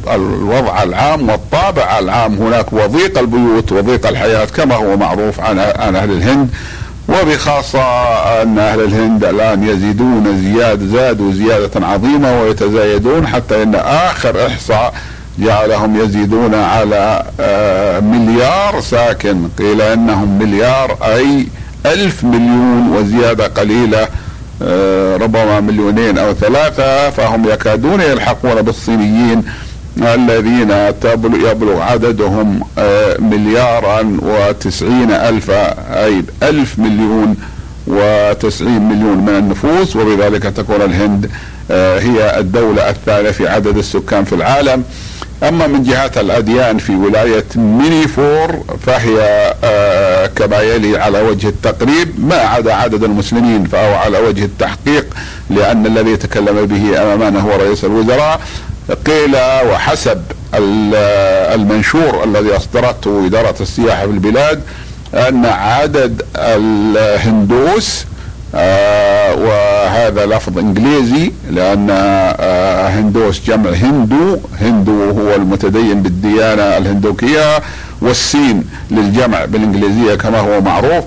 الوضع 0.09 0.83
العام 0.83 1.29
والطابع 1.29 1.99
العام 1.99 2.35
هناك 2.35 2.73
وضيق 2.73 3.19
البيوت 3.19 3.73
وضيق 3.73 4.07
الحياة 4.07 4.45
كما 4.45 4.75
هو 4.75 4.97
معروف 4.97 5.41
عن 5.41 5.59
أهل 5.59 6.11
الهند. 6.11 6.49
وبخاصة 7.09 7.83
أن 8.43 8.59
أهل 8.59 8.81
الهند 8.81 9.25
الآن 9.25 9.69
يزيدون 9.69 10.43
زياد 10.43 10.87
زادوا 10.87 11.33
زيادة 11.33 11.87
عظيمة 11.87 12.41
ويتزايدون 12.41 13.27
حتى 13.27 13.63
أن 13.63 13.75
آخر 13.75 14.47
إحصاء 14.47 14.95
جعلهم 15.39 16.01
يزيدون 16.01 16.55
على 16.55 17.25
آه، 17.41 18.01
مليار 18.01 18.81
ساكن. 18.81 19.49
قيل 19.59 19.83
أنهم 19.83 20.39
مليار 20.39 20.97
أي 21.03 21.47
ألف 21.87 22.25
مليون 22.25 22.97
وزيادة 22.97 23.47
قليلة. 23.47 24.09
ربما 25.23 25.61
مليونين 25.61 26.19
أو 26.19 26.35
ثلاثة 26.35 27.11
فهم 27.11 27.49
يكادون 27.49 28.01
يلحقون 28.01 28.63
بالصينيين 28.63 29.43
الذين 29.99 30.71
يبلغ 31.51 31.83
عددهم 31.83 32.61
آه، 32.79 33.17
مليارا 33.19 34.17
وتسعين 34.23 35.11
ألف 35.11 35.51
أي 35.51 36.25
ألف 36.43 36.79
مليون 36.79 37.37
وتسعين 37.87 38.89
مليون 38.89 39.19
من 39.19 39.29
النفوس 39.29 39.97
وبذلك 39.97 40.43
تكون 40.43 40.83
الهند 40.83 41.31
آه، 41.71 41.99
هي 41.99 42.39
الدولة 42.41 42.91
الثالثة 42.91 43.33
في 43.33 43.49
عدد 43.49 43.79
السكان 43.79 44.25
في 44.25 44.35
العالم. 44.35 44.85
أما 45.43 45.67
من 45.67 45.83
جهه 45.83 46.11
الأديان 46.17 46.79
في 46.79 46.95
ولاية 46.97 47.45
مينيفور 47.57 48.65
فهي 48.87 49.21
آه، 49.65 50.27
كما 50.27 50.61
يلي 50.61 50.99
على 50.99 51.21
وجه 51.21 51.49
التقريب 51.49 52.09
ما 52.19 52.37
عدا 52.37 52.75
عدد 52.75 53.05
المسلمين 53.05 53.65
فهو 53.65 53.95
على 53.95 54.19
وجه 54.19 54.45
التحقيق 54.45 55.07
لأن 55.51 55.87
الذي 55.87 56.11
يتكلم 56.11 56.67
به 56.67 57.03
أمامنا 57.03 57.41
هو 57.41 57.51
رئيس 57.57 57.85
الوزراء 57.85 58.41
قيل 59.07 59.37
وحسب 59.71 60.23
المنشور 61.55 62.25
الذي 62.25 62.57
أصدرته 62.57 63.27
إدارة 63.27 63.55
السياحة 63.61 64.07
في 64.07 64.11
البلاد 64.13 64.63
أن 65.15 65.47
عدد 65.47 66.23
الهندوس 66.37 68.01
آه 68.01 68.16
وهذا 69.37 70.27
لفظ 70.27 70.59
إنجليزي 70.59 71.33
لأن 71.51 71.87
آه 71.91 72.89
هندوس 72.89 73.41
جمع 73.47 73.71
هندو. 73.71 74.37
هندو 74.61 75.11
هو 75.11 75.35
المتدين 75.35 76.03
بالديانة 76.03 76.63
الهندوكية 76.63 77.63
والسين 78.01 78.65
للجمع 78.91 79.45
بالإنجليزية 79.45 80.15
كما 80.15 80.39
هو 80.39 80.61
معروف. 80.61 81.05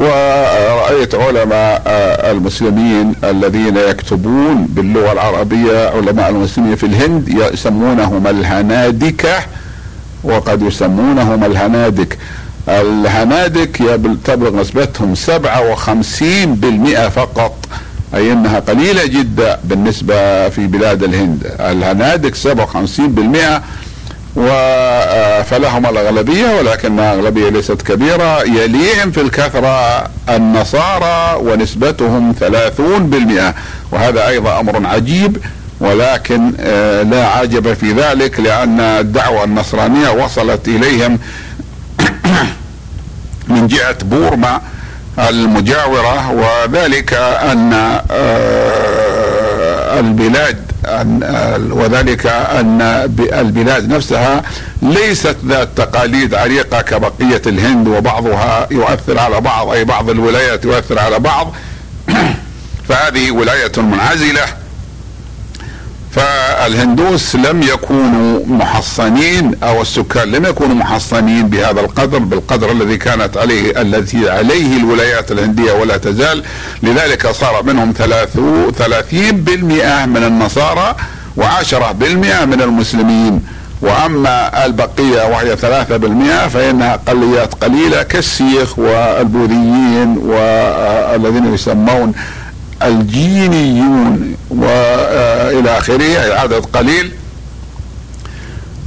ورأيت 0.00 1.14
علماء 1.14 1.82
المسلمين 2.30 3.14
الذين 3.24 3.76
يكتبون 3.76 4.66
باللغة 4.70 5.12
العربية 5.12 5.88
علماء 5.88 6.30
المسلمين 6.30 6.76
في 6.76 6.86
الهند 6.86 7.28
يسمونهم 7.28 8.26
الهنادكة 8.26 9.34
وقد 10.24 10.62
يسمونهم 10.62 11.44
الهنادك. 11.44 12.18
الهنادك 12.70 13.76
تبلغ 14.24 14.60
نسبتهم 14.60 15.14
57% 15.14 17.08
فقط. 17.08 17.54
أي 18.14 18.32
أنها 18.32 18.58
قليلة 18.58 19.06
جدا 19.06 19.58
بالنسبة 19.64 20.48
في 20.48 20.66
بلاد 20.66 21.02
الهند. 21.02 21.54
الهنادك 21.60 22.34
57% 22.34 23.62
فلهم 25.42 25.86
الأغلبية 25.86 26.58
ولكن 26.58 26.98
الأغلبية 26.98 27.48
ليست 27.48 27.82
كبيرة. 27.82 28.42
يليهم 28.42 29.10
في 29.10 29.20
الكثرة 29.20 30.04
النصارى 30.28 31.36
ونسبتهم 31.40 32.34
30% 32.40 33.54
وهذا 33.92 34.28
أيضا 34.28 34.60
أمر 34.60 34.86
عجيب 34.86 35.36
ولكن 35.80 36.52
آه، 36.60 37.02
لا 37.02 37.26
عجب 37.26 37.72
في 37.72 37.92
ذلك 37.92 38.40
لأن 38.40 38.80
الدعوة 38.80 39.44
النصرانية 39.44 40.10
وصلت 40.10 40.68
إليهم 40.68 41.18
من 43.50 43.66
جهة 43.66 43.96
بورما 44.02 44.60
المجاورة 45.18 46.30
وذلك 46.30 47.14
أن 47.14 47.72
آه، 48.10 50.00
البلاد 50.00 50.70
وذلك 51.70 52.26
أن 52.26 52.80
البلاد 53.32 53.88
نفسها 53.88 54.42
ليست 54.82 55.36
ذات 55.46 55.68
تقاليد 55.76 56.34
عريقة 56.34 56.80
كبقية 56.82 57.42
الهند 57.46 57.88
وبعضها 57.88 58.66
يؤثر 58.70 59.18
على 59.18 59.40
بعض 59.40 59.68
أي 59.68 59.84
بعض 59.84 60.10
الولايات 60.10 60.64
يؤثر 60.64 60.98
على 60.98 61.18
بعض. 61.18 61.54
فهذه 62.88 63.30
ولاية 63.30 63.72
منعزلة. 63.76 64.46
فالهندوس 66.60 67.36
لم 67.36 67.62
يكونوا 67.62 68.40
محصنين 68.46 69.54
أو 69.62 69.82
السكان 69.82 70.30
لم 70.30 70.44
يكونوا 70.44 70.74
محصنين 70.74 71.48
بهذا 71.48 71.80
القدر 71.80 72.18
بالقدر 72.18 72.72
الذي 72.72 72.96
كانت 72.96 73.36
عليه 73.36 73.80
التي 73.82 74.30
عليه 74.30 74.76
الولايات 74.76 75.32
الهندية 75.32 75.72
ولا 75.72 75.96
تزال. 75.96 76.42
لذلك 76.82 77.26
صار 77.26 77.62
منهم 77.62 77.92
ثلاثين 78.78 79.40
بالمئة 79.40 80.06
من 80.06 80.24
النصارى 80.24 80.96
وعشرة 81.36 81.92
بالمئة 81.92 82.44
من 82.44 82.62
المسلمين. 82.62 83.42
وأما 83.82 84.66
البقية 84.66 85.26
وهي 85.26 85.56
ثلاثة 85.56 85.96
بالمئة 85.96 86.48
فإنها 86.48 86.94
اقليات 86.94 87.54
قليلة 87.54 88.02
كالسيخ 88.02 88.78
والبوذيين 88.78 90.18
والذين 90.18 91.54
يسمون 91.54 92.12
الجينيون 92.82 94.36
والى 94.50 95.78
آخره 95.78 96.34
عدد 96.34 96.66
قليل. 96.66 97.12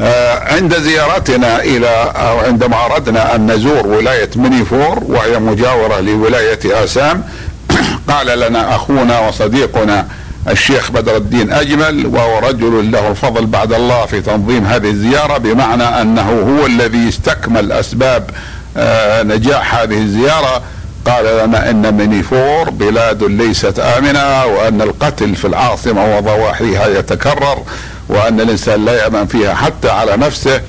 آه، 0.01 0.53
عند 0.53 0.77
زيارتنا 0.77 1.61
إلى 1.63 2.11
أو 2.15 2.39
عندما 2.39 2.85
أردنا 2.85 3.35
أن 3.35 3.51
نزور 3.51 3.87
ولاية 3.87 4.29
منيفور 4.35 5.03
وهي 5.03 5.39
مجاورة 5.39 5.99
لولاية 5.99 6.83
آسام 6.83 7.23
قال 8.09 8.39
لنا 8.39 8.75
أخونا 8.75 9.19
وصديقنا 9.19 10.07
الشيخ 10.49 10.91
بدر 10.91 11.17
الدين 11.17 11.51
أجمل 11.51 12.05
وهو 12.05 12.39
رجل 12.39 12.91
له 12.91 13.07
الفضل 13.07 13.45
بعد 13.45 13.73
الله 13.73 14.05
في 14.05 14.21
تنظيم 14.21 14.65
هذه 14.65 14.89
الزيارة 14.89 15.37
بمعنى 15.37 15.83
أنه 15.83 16.29
هو 16.31 16.65
الذي 16.65 17.09
استكمل 17.09 17.71
أسباب 17.71 18.29
آه، 18.77 19.23
نجاح 19.23 19.75
هذه 19.75 19.97
الزيارة. 19.97 20.61
قال 21.05 21.47
لنا 21.47 21.69
إن 21.69 21.93
منيفور 21.93 22.69
بلاد 22.69 23.23
ليست 23.23 23.79
آمنة 23.79 24.45
وأن 24.45 24.81
القتل 24.81 25.35
في 25.35 25.45
العاصمة 25.47 26.17
وضواحيها 26.17 26.87
يتكرر 26.87 27.63
وأن 28.09 28.41
الإنسان 28.41 28.85
لا 28.85 29.03
يأمن 29.03 29.25
فيها 29.25 29.53
حتى 29.53 29.89
على 29.89 30.17
نفسه. 30.17 30.61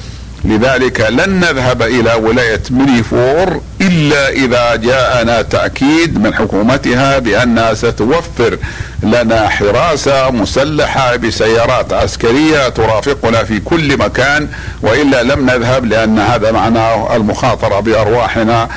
لذلك 0.45 1.01
لن 1.01 1.41
نذهب 1.41 1.83
إلى 1.83 2.15
ولاية 2.15 2.63
منيفور 2.71 3.61
إلا 3.81 4.29
إذا 4.29 4.77
جاءنا 4.77 5.43
تأكيد 5.43 6.19
من 6.19 6.35
حكومتها 6.35 7.19
بأنها 7.19 7.75
ستوفر 7.75 8.59
لنا 9.03 9.49
حراسة 9.49 10.31
مسلحة 10.31 11.17
بسيارات 11.17 11.93
عسكرية 11.93 12.69
ترافقنا 12.69 13.45
في 13.45 13.61
كل 13.61 13.99
مكان 13.99 14.49
وإلا 14.83 15.23
لم 15.23 15.47
نذهب 15.51 15.85
لأن 15.85 16.19
هذا 16.19 16.53
معناه 16.53 17.17
المخاطرة 17.17 17.81
بأرواحنا 17.81 18.69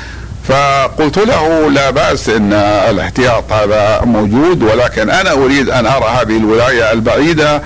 فقلت 0.48 1.18
له 1.18 1.70
لا 1.70 1.90
بأس 1.90 2.28
إن 2.28 2.52
الاحتياط 2.90 3.52
هذا 3.52 4.00
موجود 4.04 4.62
ولكن 4.62 5.10
أنا 5.10 5.32
أريد 5.32 5.70
أن 5.70 5.86
أرى 5.86 6.04
هذه 6.04 6.36
الولاية 6.36 6.92
البعيدة 6.92 7.62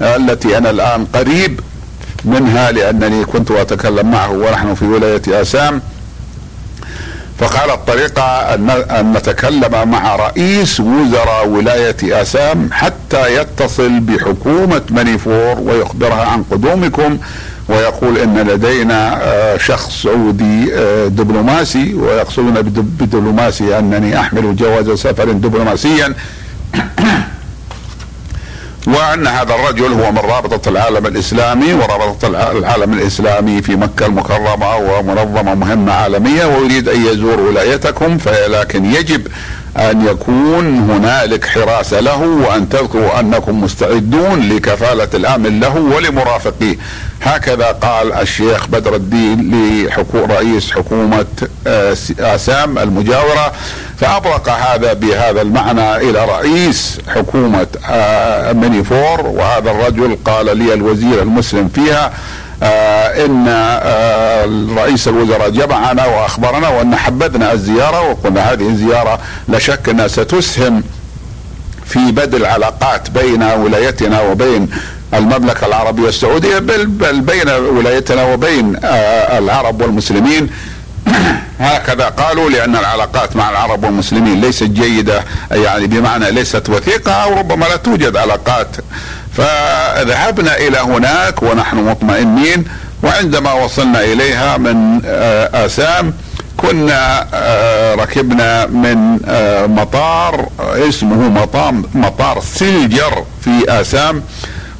التي 0.00 0.58
أنا 0.58 0.70
الآن 0.70 1.04
قريب 1.14 1.60
منها 2.24 2.70
لأنني 2.72 3.24
كنت 3.24 3.50
أتكلم 3.50 4.10
معه 4.10 4.30
ونحن 4.30 4.74
في 4.74 4.84
ولاية 4.84 5.22
آسام. 5.28 5.82
فقال 7.38 7.70
الطريقة 7.70 8.54
أن 9.00 9.12
نتكلم 9.16 9.88
مع 9.88 10.16
رئيس 10.16 10.80
وزراء 10.80 11.48
ولاية 11.48 12.22
أسام 12.22 12.68
حتى 12.72 13.36
يتصل 13.36 14.00
بحكومة 14.00 14.82
منيفور 14.90 15.60
ويخبرها 15.60 16.24
عن 16.26 16.42
قدومكم. 16.50 17.18
ويقول 17.72 18.18
إن 18.18 18.38
لدينا 18.38 19.22
آه، 19.22 19.56
شخص 19.56 20.02
سعودي 20.02 20.74
آه، 20.74 21.08
دبلوماسي 21.08 21.94
ويقصدون 21.94 22.62
بدبلوماسي 22.62 23.78
أنني 23.78 24.20
أحمل 24.20 24.56
جواز 24.56 24.90
سفر 24.90 25.32
دبلوماسيا. 25.32 26.14
وأن 28.86 29.26
هذا 29.26 29.54
الرجل 29.54 29.92
هو 29.92 30.12
من 30.12 30.18
رابطة 30.18 30.68
العالم 30.68 31.06
الإسلامي 31.06 31.74
ورابطة 31.74 32.28
العالم 32.28 32.92
الإسلامي 32.92 33.62
في 33.62 33.76
مكة 33.76 34.06
المكرمة 34.06 34.76
ومنظمة 34.76 35.54
مهمة 35.54 35.92
عالمية 35.92 36.44
ويريد 36.44 36.88
أن 36.88 37.06
يزور 37.06 37.40
ولايتكم 37.40 38.18
لكن 38.48 38.84
يجب 38.84 39.26
أن 39.76 40.06
يكون 40.06 40.90
هنالك 40.90 41.44
حراسه 41.44 42.00
له 42.00 42.20
وأن 42.22 42.68
تذكروا 42.68 43.20
أنكم 43.20 43.60
مستعدون 43.60 44.48
لكفالة 44.48 45.08
الأمن 45.14 45.60
له 45.60 45.76
ولمرافقيه. 45.76 46.76
هكذا 47.22 47.66
قال 47.66 48.12
الشيخ 48.12 48.66
بدر 48.66 48.94
الدين 48.96 49.50
لرئيس 50.04 50.72
حكومة 50.72 51.26
آه، 51.66 51.96
آسام 52.20 52.78
المجاورة. 52.78 53.52
فأبرق 53.98 54.48
هذا 54.48 54.92
بهذا 54.92 55.42
المعنى 55.42 55.96
إلى 55.96 56.24
رئيس 56.24 56.98
حكومة 57.08 57.66
آه، 57.90 58.52
منيفور. 58.52 59.20
وهذا 59.26 59.70
الرجل 59.70 60.18
قال 60.24 60.58
لي 60.58 60.74
الوزير 60.74 61.22
المسلم 61.22 61.68
فيها 61.68 62.12
إن 62.62 63.44
آه 63.48 64.44
رئيس 64.76 65.08
الوزراء 65.08 65.50
جمعنا 65.50 66.06
وأخبرنا 66.06 66.68
وأن 66.68 66.96
حبذنا 66.96 67.52
الزيارة 67.52 68.10
وقلنا 68.10 68.52
هذه 68.52 68.68
الزيارة 68.68 69.18
لا 69.48 69.58
شك 69.58 69.88
أنها 69.88 70.08
ستسهم 70.08 70.82
في 71.86 72.12
بدء 72.12 72.36
العلاقات 72.36 73.10
بين 73.10 73.42
ولايتنا 73.42 74.20
وبين 74.20 74.68
المملكة 75.14 75.66
العربية 75.66 76.08
السعودية 76.08 76.58
بل, 76.58 76.86
بل 76.86 77.20
بين 77.20 77.48
ولايتنا 77.48 78.24
وبين 78.24 78.76
آه 78.84 79.38
العرب 79.38 79.82
والمسلمين. 79.82 80.50
هكذا 81.60 82.08
قالوا 82.08 82.50
لأن 82.50 82.76
العلاقات 82.76 83.36
مع 83.36 83.50
العرب 83.50 83.84
والمسلمين 83.84 84.40
ليست 84.40 84.62
جيدة 84.62 85.24
يعني 85.50 85.86
بمعنى 85.86 86.30
ليست 86.30 86.68
وثيقة 86.70 87.12
أو 87.12 87.38
ربما 87.38 87.64
لا 87.64 87.76
توجد 87.76 88.16
علاقات 88.16 88.76
فذهبنا 89.36 90.56
إلى 90.56 90.78
هناك 90.78 91.42
ونحن 91.42 91.76
مطمئنين 91.76 92.64
وعندما 93.02 93.52
وصلنا 93.52 94.04
إليها 94.04 94.56
من 94.56 95.00
آه، 95.06 95.66
آسام 95.66 96.14
كنا 96.56 97.26
آه، 97.34 97.94
ركبنا 97.94 98.66
من 98.66 99.20
آه، 99.28 99.66
مطار 99.66 100.48
اسمه 100.60 101.28
مطار 101.28 101.74
مطار 101.94 102.40
سلجر 102.40 103.24
في 103.44 103.64
آسام. 103.68 104.22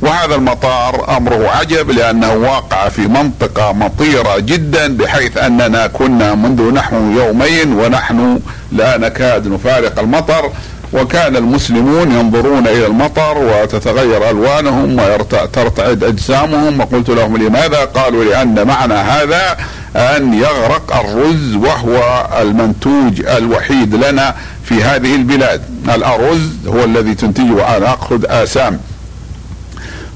وهذا 0.02 0.34
المطار 0.34 1.16
أمره 1.16 1.48
عجب 1.48 1.90
لأنه 1.90 2.32
واقع 2.32 2.88
في 2.88 3.00
منطقة 3.00 3.72
مطيرة 3.72 4.38
جدا 4.38 4.96
بحيث 4.96 5.36
أننا 5.36 5.86
كنا 5.86 6.34
منذ 6.34 6.72
نحو 6.72 6.96
يومين 6.96 7.72
ونحن 7.72 8.40
لا 8.72 8.96
نكاد 8.98 9.48
نفارق 9.48 9.98
المطر. 9.98 10.50
وكان 10.92 11.36
المسلمون 11.36 12.12
ينظرون 12.12 12.66
إلى 12.66 12.86
المطر 12.86 13.38
وتتغير 13.38 14.30
ألوانهم 14.30 14.98
وترتعد 14.98 16.04
أجسامهم. 16.04 16.80
وقلت 16.80 17.08
لهم 17.08 17.36
لماذا؟ 17.36 17.84
قالوا 17.84 18.24
لأن 18.24 18.66
معنى 18.66 18.94
هذا 18.94 19.56
أن 19.96 20.34
يغرق 20.34 20.96
الرز 20.96 21.54
وهو 21.54 22.26
المنتوج 22.40 23.20
الوحيد 23.26 23.94
لنا 23.94 24.34
في 24.64 24.82
هذه 24.82 25.14
البلاد. 25.14 25.62
الأرز 25.94 26.48
هو 26.66 26.84
الذي 26.84 27.14
تنتجه 27.14 27.76
أنا 27.76 27.90
أقصد 27.90 28.24
آسام. 28.24 28.80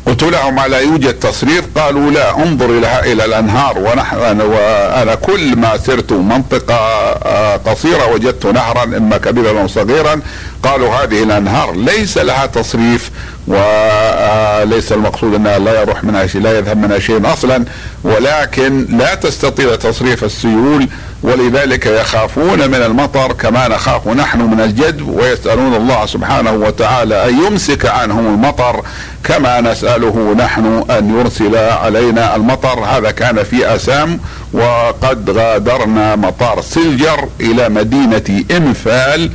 قلت 0.06 0.22
لهم 0.22 0.60
لا 0.60 0.78
يوجد 0.78 1.14
تصريف؟ 1.14 1.64
قالوا 1.76 2.10
لا 2.10 2.38
انظر 2.38 2.70
إلى 2.70 3.12
إلى 3.12 3.24
الأنهار 3.24 3.78
ونحن 3.78 4.40
وأنا 4.40 5.14
كل 5.14 5.56
ما 5.56 5.76
سرت 5.76 6.12
منطقة 6.12 6.74
آه، 6.74 7.56
قصيرة 7.56 8.12
وجدت 8.12 8.46
نهرا 8.46 8.84
إما 8.84 9.16
كبيرا 9.16 9.60
أو 9.60 9.68
صغيرا. 9.68 10.20
قالوا 10.62 10.94
هذه 10.94 11.22
الأنهار 11.22 11.74
ليس 11.76 12.18
لها 12.18 12.46
تصريف. 12.46 13.10
وليس 13.46 14.92
المقصود 14.92 15.34
انها 15.34 15.58
لا 15.58 15.80
يروح 15.80 16.04
منها 16.04 16.26
شيء 16.26 16.40
لا 16.40 16.58
يذهب 16.58 16.76
منها 16.76 16.98
شيء 16.98 17.32
أصلا 17.32 17.64
ولكن 18.04 18.86
لا 18.98 19.14
تستطيع 19.14 19.74
تصريف 19.74 20.24
السيول 20.24 20.88
ولذلك 21.22 21.86
يخافون 21.86 22.70
من 22.70 22.74
المطر 22.74 23.32
كما 23.32 23.68
نخاف 23.68 24.08
نحن 24.08 24.40
من 24.40 24.60
الجدب 24.60 25.08
ويسألون 25.08 25.74
الله 25.74 26.06
سبحانه 26.06 26.52
وتعالى 26.52 27.28
أن 27.28 27.44
يمسك 27.44 27.86
عنهم 27.86 28.26
المطر 28.26 28.82
كما 29.24 29.60
نسأله 29.60 30.34
نحن 30.38 30.84
أن 30.90 31.18
يرسل 31.18 31.56
علينا 31.56 32.36
المطر. 32.36 32.84
هذا 32.84 33.10
كان 33.10 33.42
في 33.42 33.74
أسام 33.74 34.20
وقد 34.52 35.30
غادرنا 35.30 36.16
مطار 36.16 36.60
سلجر 36.60 37.28
إلى 37.40 37.68
مدينة 37.68 38.44
إنفال. 38.50 39.30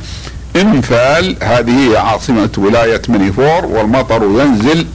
انفال 0.56 1.36
هذه 1.42 1.90
هي 1.90 1.96
عاصمة 1.96 2.50
ولاية 2.58 3.02
منيفور 3.08 3.66
والمطر 3.66 4.22
ينزل 4.22 4.86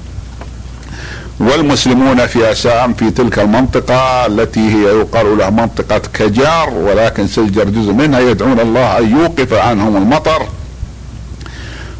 والمسلمون 1.39 2.25
في 2.27 2.51
أسام 2.51 2.93
في 2.93 3.09
تلك 3.11 3.39
المنطقة 3.39 4.25
التي 4.25 4.59
هي 4.59 4.83
يقال 4.83 5.37
لها 5.37 5.49
منطقة 5.49 6.01
كجار 6.13 6.69
ولكن 6.69 7.27
سلجر 7.27 7.63
جزء 7.63 7.91
منها 7.91 8.19
يدعون 8.19 8.59
الله 8.59 8.97
أن 8.97 9.11
يوقف 9.19 9.53
عنهم 9.53 9.97
المطر. 9.97 10.41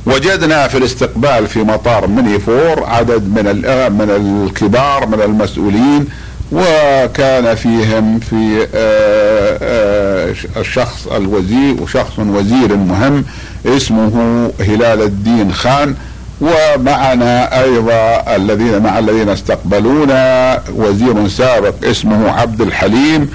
وجدنا 0.05 0.67
في 0.67 0.77
الاستقبال 0.77 1.47
في 1.47 1.59
مطار 1.59 2.07
منيفور 2.07 2.83
عدد 2.83 3.23
من 3.23 3.45
من 3.91 4.09
الكبار 4.09 5.07
من 5.07 5.21
المسؤولين 5.21 6.07
وكان 6.51 7.55
فيهم 7.55 8.19
في 8.19 8.67
آه، 8.75 9.57
آه، 9.61 10.33
الشخص 10.57 11.07
الوزير 11.07 11.75
وشخص 11.81 12.19
وزير 12.19 12.75
مهم 12.75 13.25
اسمه 13.65 14.51
هلال 14.59 15.01
الدين 15.01 15.53
خان 15.53 15.95
ومعنا 16.41 17.61
أيضا 17.63 18.35
الذين 18.35 18.81
مع 18.81 18.99
الذين 18.99 19.29
استقبلونا 19.29 20.61
وزير 20.75 21.27
سابق 21.27 21.73
اسمه 21.83 22.31
عبد 22.31 22.61
الحليم 22.61 23.29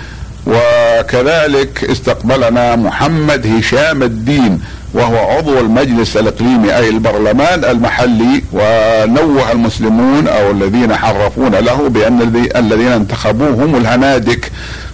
وكذلك 0.47 1.85
استقبلنا 1.91 2.77
محمد 2.77 3.47
هشام 3.47 4.03
الدين 4.03 4.61
وهو 4.95 5.17
عضو 5.17 5.59
المجلس 5.59 6.17
الإقليمي 6.17 6.77
أي 6.77 6.89
البرلمان 6.89 7.65
المحلي 7.65 8.43
ونوه 8.53 9.53
المسلمون 9.53 10.29
أو 10.29 10.51
الذين 10.51 10.97
حرفون 10.97 11.55
له 11.55 11.89
بأن 11.89 12.23
الذين 12.57 12.93
انتخبوه 12.93 13.65
هم 13.65 13.77
الهنادك 13.77 14.51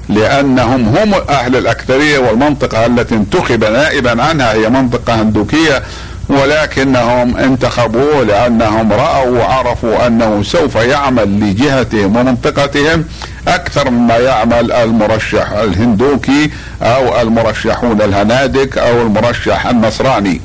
لأنهم 0.09 0.97
هم 0.97 1.15
أهل 1.29 1.57
الأكثرية 1.57 2.19
والمنطقة 2.19 2.87
التي 2.87 3.15
انتخب 3.15 3.65
نائبا 3.65 4.23
عنها 4.23 4.53
هي 4.53 4.69
منطقة 4.69 5.23
هندوكية 5.23 5.83
ولكنهم 6.29 7.37
انتخبوه 7.37 8.25
لأنهم 8.25 8.93
رأوا 8.93 9.39
وعرفوا 9.39 10.07
أنه 10.07 10.43
سوف 10.43 10.75
يعمل 10.77 11.41
لجهتهم 11.41 12.17
ومنطقتهم. 12.17 13.05
أكثر 13.49 13.91
مما 13.91 14.17
يعمل 14.17 14.73
المرشح 14.73 15.51
الهندوكي 15.51 16.51
أو 16.83 17.21
المرشحون 17.21 18.03
الهنادك 18.03 18.79
أو 18.79 19.03
المرشح 19.03 19.67
النصراني. 19.67 20.41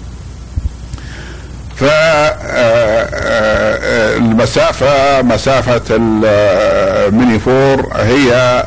فالمسافة 4.03 5.21
مسافة 5.21 5.81
المينيفور 5.89 7.91
هي 7.95 8.63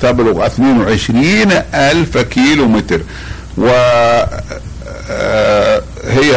تبلغ 0.00 0.46
22 0.46 1.52
ألف 1.74 2.18
كيلو 2.18 2.68
متر 2.68 3.00
وهي 3.56 4.20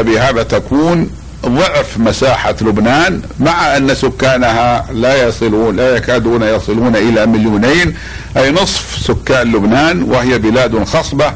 بهذا 0.04 0.43
تكون 0.43 1.10
ضعف 1.46 1.98
مساحة 1.98 2.56
لبنان 2.62 3.22
مع 3.40 3.78
أن 3.78 3.96
سكانها 3.96 4.86
لا 4.92 5.28
يصلون 5.28 5.76
لا 5.76 5.96
يكادون 5.96 6.44
يصلون 6.44 6.96
إلى 6.96 7.26
مليونين 7.26 7.96
أي 8.38 8.52
نصف 8.52 8.98
سكان 9.02 9.52
لبنان 9.52 10.04
وهي 10.04 10.38
بلاد 10.38 10.84
خصبة. 10.84 11.34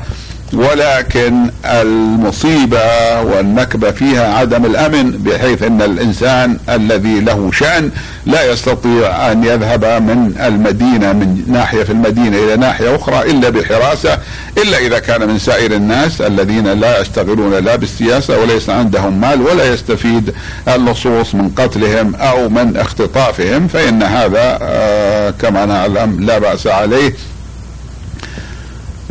ولكن 0.54 1.50
المصيبة 1.66 3.22
والنكبة 3.22 3.92
فيها 3.92 4.34
عدم 4.34 4.66
الأمن 4.66 5.12
بحيث 5.12 5.64
أن 5.64 5.82
الإنسان 5.82 6.58
الذي 6.70 7.20
له 7.20 7.52
شأن 7.52 7.92
لا 8.26 8.52
يستطيع 8.52 9.32
أن 9.32 9.44
يذهب 9.44 9.86
من 9.86 10.34
المدينة 10.46 11.14
من 11.14 11.44
ناحية 11.48 11.84
في 11.84 11.92
المدينة 11.92 12.38
إلى 12.38 12.56
ناحية 12.56 12.96
أخرى 12.96 13.32
إلا 13.32 13.50
بحراسة 13.50 14.20
إلا 14.58 14.78
إذا 14.78 15.00
كان 15.00 15.28
من 15.28 15.40
سائر 15.40 15.72
الناس 15.72 16.22
الذين 16.22 16.68
لا 16.68 17.02
يشتغلون 17.02 17.54
لا 17.54 17.76
بالسياسة 17.76 18.40
وليس 18.42 18.70
عندهم 18.70 19.22
مال 19.22 19.42
ولا 19.42 19.74
يستفيد 19.74 20.34
اللصوص 20.68 21.36
من 21.36 21.50
قتلهم 21.50 22.16
أو 22.16 22.50
من 22.50 22.78
اختطافهم 22.78 23.68
فإن 23.68 24.04
هذا 24.04 24.58
آه 24.62 25.30
كما 25.30 25.66
نعلم 25.66 26.20
لا 26.26 26.40
بأس 26.40 26.68
عليه. 26.68 27.14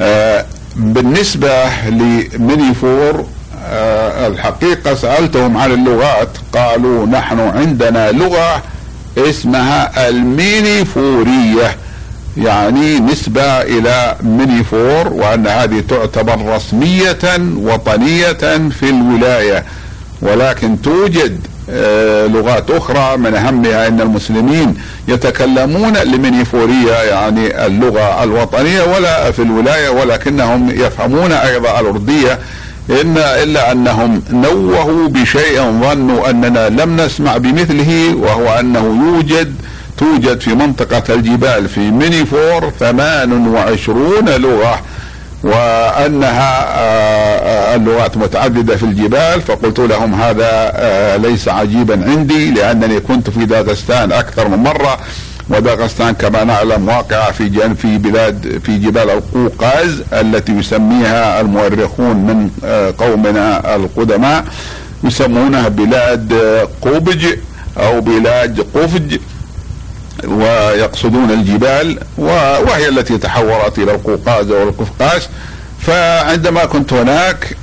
آه 0.01 0.45
بالنسبة 0.77 1.69
لميني 1.89 2.75
فور 2.75 3.27
آه 3.65 4.27
الحقيقة 4.27 4.95
سألتهم 4.95 5.57
عن 5.57 5.73
اللغات. 5.73 6.29
قالوا 6.53 7.07
نحن 7.07 7.41
عندنا 7.41 8.13
لغة 8.13 8.63
اسمها 9.19 10.09
الميني 10.09 10.85
فورية 10.85 11.77
يعني 12.37 13.01
نسبة 13.01 13.43
إلى 13.43 14.17
ميني 14.23 14.65
فور 14.65 15.09
وأن 15.09 15.47
هذه 15.47 15.83
تعتبر 15.89 16.55
رسمية 16.55 17.19
وطنية 17.57 18.69
في 18.69 18.91
الولاية. 18.91 19.65
ولكن 20.23 20.83
توجد 20.83 21.41
لغات 22.29 22.71
أخرى 22.71 23.17
من 23.17 23.35
اهمها 23.35 23.89
ان 23.89 24.01
المسلمين 24.01 24.75
يتكلمون 25.09 25.97
المنيفوريه 25.97 26.93
يعني 26.93 27.67
اللغة 27.67 28.23
الوطنية 28.23 28.83
ولا 28.97 29.31
في 29.31 29.43
الولاية 29.43 29.89
ولكنهم 29.89 30.71
يفهمون 30.71 31.33
أيضا 31.33 31.81
الأردية 31.81 32.39
إن 32.91 33.15
إلا 33.17 33.73
أنهم 33.73 34.23
نوهوا 34.31 35.09
بشيء 35.09 35.61
ظنوا 35.61 36.31
أننا 36.31 36.69
لم 36.69 36.97
نسمع 36.97 37.37
بمثله 37.37 38.15
وهو 38.17 38.49
أنه 38.61 39.03
يوجد 39.07 39.55
توجد 39.99 40.41
في 40.41 40.55
منطقة 40.55 41.15
الجبال 41.15 41.69
في 41.69 41.81
مينيفور 41.91 42.71
28 42.81 44.29
لغة 44.29 44.81
وأنها 45.47 46.65
آه، 46.79 47.73
آه، 47.73 47.77
اللغات 47.77 48.17
متعددة 48.17 48.77
في 48.77 48.83
الجبال 48.83 49.41
فقلت 49.41 49.79
لهم 49.79 50.15
هذا 50.15 50.49
آه، 50.75 51.17
ليس 51.17 51.49
عجيبا 51.49 52.11
عندي 52.11 52.51
لأنني 52.51 53.01
كنت 53.01 53.31
في 53.31 53.45
داغستان 53.45 54.13
أكثر 54.13 54.49
من 54.49 54.59
مرة 54.59 54.99
وداغستان 55.51 56.15
كما 56.15 56.45
نعلم 56.45 56.89
واقعة 56.89 57.33
في 57.33 57.49
جن 57.49 57.75
في 57.75 57.99
بلاد 57.99 58.61
في 58.65 58.79
جبال 58.79 59.11
القوقاز 59.11 60.03
التي 60.13 60.53
يسميها 60.53 61.41
المؤرخون 61.41 62.17
من 62.17 62.51
قومنا 62.99 63.77
القدماء 63.77 64.45
يسمونها 65.05 65.69
بلاد 65.69 66.33
قوبج 66.83 67.27
أو 67.79 68.01
بلاد 68.01 68.61
قفج. 68.75 69.19
ويقصدون 70.25 71.31
الجبال 71.31 71.99
وهي 72.19 72.89
التي 72.89 73.19
تحورت 73.19 73.79
إلى 73.79 73.95
القوقاز 73.95 74.51
والقفقاس 74.51 75.29
فعندما 75.81 76.65
كنت 76.65 76.93
هناك 76.93 77.57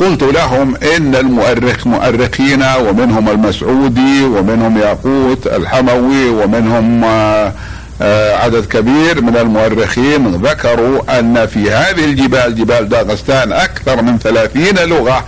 قلت 0.00 0.22
لهم 0.22 0.76
إن 0.96 1.14
المؤرخ 1.14 1.86
مؤرخين 1.86 2.64
ومنهم 2.88 3.28
المسعودي 3.28 4.24
ومنهم 4.24 4.78
ياقوت 4.78 5.46
الحموي 5.46 6.28
ومنهم 6.28 7.04
آه، 7.04 7.52
آه، 8.02 8.36
عدد 8.36 8.66
كبير 8.66 9.20
من 9.20 9.36
المؤرخين 9.36 10.32
ذكروا 10.32 11.18
أن 11.18 11.46
في 11.46 11.70
هذه 11.70 12.04
الجبال 12.04 12.54
جبال 12.54 12.88
داغستان 12.88 13.52
أكثر 13.52 14.02
من 14.02 14.18
ثلاثين 14.18 14.78
لغة 14.78 15.24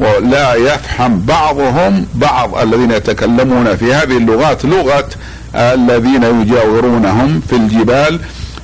ولا 0.00 0.54
يفهم 0.54 1.20
بعضهم 1.20 2.06
بعض 2.14 2.58
الذين 2.58 2.90
يتكلمون 2.90 3.76
في 3.76 3.94
هذه 3.94 4.16
اللغات 4.16 4.64
لغة 4.64 5.08
الذين 5.54 6.22
يجاورونهم 6.22 7.40
في 7.48 7.56
الجبال 7.56 8.20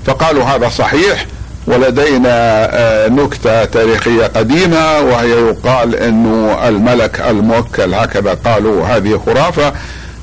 فقالوا 0.06 0.44
هذا 0.44 0.68
صحيح 0.68 1.26
ولدينا 1.66 2.68
آه، 2.74 3.08
نكتة 3.08 3.64
تاريخية 3.64 4.26
قديمة 4.26 5.00
وهي 5.00 5.30
يقال 5.30 5.94
إنه 5.96 6.68
الملك 6.68 7.20
الموكل 7.20 7.94
هكذا 7.94 8.34
قالوا 8.34 8.84
هذه 8.86 9.20
خرافة. 9.26 9.72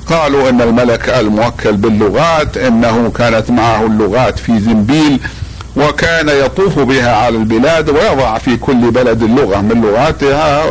قالوا 0.06 0.48
إن 0.48 0.60
الملك 0.60 1.08
الموكل 1.08 1.72
باللغات 1.72 2.56
إنه 2.56 3.12
كانت 3.18 3.50
معه 3.50 3.86
اللغات 3.86 4.38
في 4.38 4.58
زنبيل 4.60 5.20
وكان 5.88 6.28
يطوف 6.28 6.78
بها 6.78 7.16
على 7.16 7.36
البلاد 7.36 7.90
ويضع 7.90 8.38
في 8.38 8.56
كل 8.56 8.90
بلد 8.90 9.22
لغة 9.22 9.60
من 9.60 9.80
لغاتها 9.80 10.64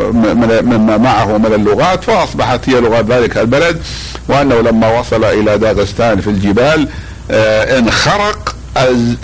مما 0.61 0.97
معه 0.97 1.37
من 1.37 1.53
اللغات 1.53 2.03
فأصبحت 2.03 2.69
هي 2.69 2.81
لغة 2.81 3.05
ذلك 3.09 3.37
البلد. 3.37 3.81
وأنه 4.29 4.61
لما 4.61 4.99
وصل 4.99 5.23
إلى 5.23 5.57
داغستان 5.57 6.21
في 6.21 6.27
الجبال 6.29 6.87
آه، 7.31 7.79
انخرق 7.79 8.55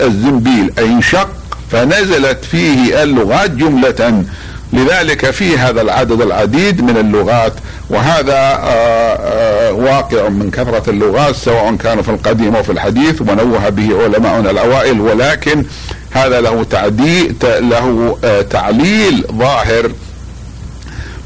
الزنبيل 0.00 0.72
أي 0.78 0.86
أنشق 0.86 1.28
فنزلت 1.72 2.44
فيه 2.44 3.02
اللغات 3.02 3.50
جملة 3.50 4.24
لذلك 4.72 5.30
في 5.30 5.58
هذا 5.58 5.80
العدد 5.80 6.20
العديد 6.20 6.80
من 6.80 6.96
اللغات 6.96 7.52
وهذا 7.90 8.32
آه، 8.32 9.16
آه، 9.16 9.72
واقع 9.72 10.28
من 10.28 10.50
كثرة 10.50 10.90
اللغات 10.90 11.34
سواء 11.34 11.76
كان 11.76 12.02
في 12.02 12.08
القديم 12.08 12.56
أو 12.56 12.62
في 12.62 12.72
الحديث 12.72 13.20
ونوه 13.20 13.68
به 13.68 14.02
علماؤنا 14.04 14.50
الأوائل 14.50 15.00
ولكن 15.00 15.64
هذا 16.10 16.40
له 16.40 16.64
تعدي 16.64 17.34
له 17.42 18.18
آه، 18.24 18.42
تعليل 18.42 19.24
ظاهر 19.32 19.90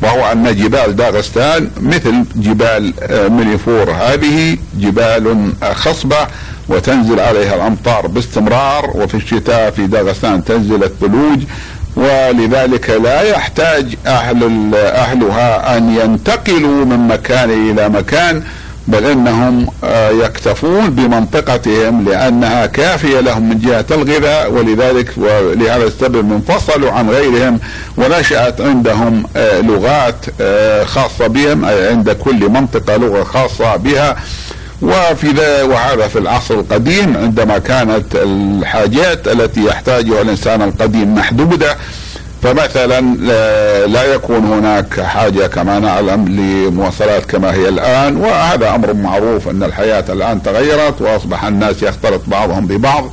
وهو 0.02 0.32
أن 0.32 0.56
جبال 0.56 0.96
داغستان 0.96 1.70
مثل 1.80 2.24
جبال 2.36 2.94
مليفور. 3.10 3.90
هذه 3.90 4.56
جبال 4.74 5.52
خصبة 5.74 6.26
وتنزل 6.68 7.20
عليها 7.20 7.54
الأمطار 7.54 8.06
باستمرار 8.06 8.90
وفي 8.94 9.14
الشتاء 9.14 9.70
في 9.70 9.86
داغستان 9.86 10.44
تنزل 10.44 10.84
الثلوج 10.84 11.38
ولذلك 11.96 12.90
لا 12.90 13.22
يحتاج 13.22 13.94
أهل 14.06 14.74
أهلها 14.74 15.76
أن 15.76 15.96
ينتقلوا 15.96 16.84
من 16.84 17.08
مكان 17.08 17.50
إلى 17.50 17.88
مكان 17.88 18.42
بل 18.88 19.06
إنهم 19.06 19.66
آه، 19.84 20.10
يكتفون 20.10 20.90
بمنطقتهم 20.90 22.08
لأنها 22.08 22.66
كافية 22.66 23.20
لهم 23.20 23.48
من 23.48 23.58
جهة 23.58 23.84
الغذاء 23.90 24.50
ولذلك 24.52 25.10
ولهذا 25.16 25.84
السبب 25.84 26.32
انفصلوا 26.32 26.90
عن 26.90 27.10
غيرهم 27.10 27.60
ونشأت 27.96 28.60
عندهم 28.60 29.24
آه، 29.36 29.60
لغات 29.60 30.26
آه، 30.40 30.84
خاصة 30.84 31.26
بهم 31.26 31.64
اي 31.64 31.88
عند 31.88 32.10
كل 32.10 32.48
منطقة 32.48 32.96
لغة 32.96 33.24
خاصة 33.24 33.76
بها. 33.76 34.16
وفي 34.82 35.28
ذا 35.30 35.62
وهذا 35.62 36.08
في 36.08 36.18
العصر 36.18 36.54
القديم 36.54 37.16
عندما 37.16 37.58
كانت 37.58 38.04
الحاجات 38.14 39.28
التي 39.28 39.64
يحتاجها 39.64 40.22
الإنسان 40.22 40.62
القديم 40.62 41.14
محدودة 41.14 41.76
فمثلا 42.42 43.00
لا 43.86 44.04
يكون 44.14 44.44
هناك 44.44 45.00
حاجة 45.00 45.46
كما 45.46 45.78
نعلم 45.78 46.28
لمواصلات 46.28 47.24
كما 47.24 47.54
هي 47.54 47.68
الآن 47.68 48.16
وهذا 48.16 48.74
أمر 48.74 48.94
معروف 48.94 49.48
أن 49.48 49.62
الحياة 49.62 50.04
الآن 50.08 50.42
تغيرت 50.42 51.00
وأصبح 51.00 51.44
الناس 51.44 51.82
يختلط 51.82 52.22
بعضهم 52.26 52.66
ببعض. 52.66 53.10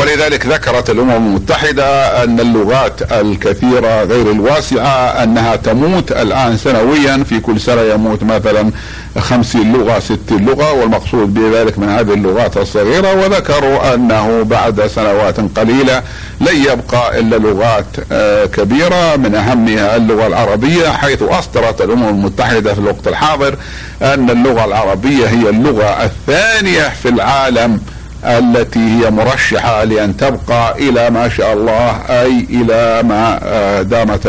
ولذلك 0.00 0.46
ذكرت 0.46 0.90
الأمم 0.90 1.10
المتحدة 1.10 2.24
أن 2.24 2.40
اللغات 2.40 3.12
الكثيرة 3.12 4.04
غير 4.04 4.30
الواسعة 4.30 5.22
أنها 5.22 5.56
تموت 5.56 6.12
الآن 6.12 6.56
سنويا. 6.56 7.24
في 7.24 7.40
كل 7.40 7.60
سنة 7.60 7.82
يموت 7.82 8.22
مثلا 8.22 8.70
خمسين 9.18 9.72
لغة 9.72 9.98
ستين 9.98 10.44
لغة 10.46 10.72
والمقصود 10.72 11.34
بذلك 11.34 11.78
من 11.78 11.88
هذه 11.88 12.14
اللغات 12.14 12.56
الصغيرة. 12.56 13.14
وذكروا 13.14 13.94
أنه 13.94 14.42
بعد 14.42 14.86
سنوات 14.86 15.40
قليلة 15.58 16.02
لن 16.40 16.56
يبقى 16.56 17.18
إلا 17.18 17.36
لغات 17.36 17.84
آه، 18.12 18.46
كبيرة 18.46 19.16
من 19.16 19.34
أهمها 19.34 19.96
اللغة 19.96 20.26
العربية 20.26 20.88
حيث 20.88 21.22
أصدرت 21.22 21.80
الأمم 21.80 22.08
المتحدة 22.08 22.74
في 22.74 22.80
الوقت 22.80 23.08
الحاضر 23.08 23.54
أن 24.02 24.30
اللغة 24.30 24.64
العربية 24.64 25.26
هي 25.26 25.48
اللغة 25.50 26.04
الثانية 26.04 26.88
في 27.02 27.08
العالم. 27.08 27.80
التي 28.24 28.78
هي 28.78 29.10
مرشحة 29.10 29.84
لأن 29.84 30.16
تبقى 30.16 30.78
إلى 30.78 31.10
ما 31.10 31.28
شاء 31.28 31.52
الله 31.52 31.90
أي 32.08 32.46
إلى 32.50 33.02
ما 33.02 33.40
آه، 33.42 33.82
دامت 33.82 34.28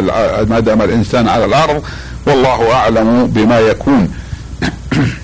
ما 0.50 0.60
دام 0.60 0.82
الإنسان 0.82 1.28
على 1.28 1.46
الأرض 1.46 1.84
والله 2.28 2.74
أعلم 2.74 3.28
بما 3.28 3.60
يكون. 3.60 4.12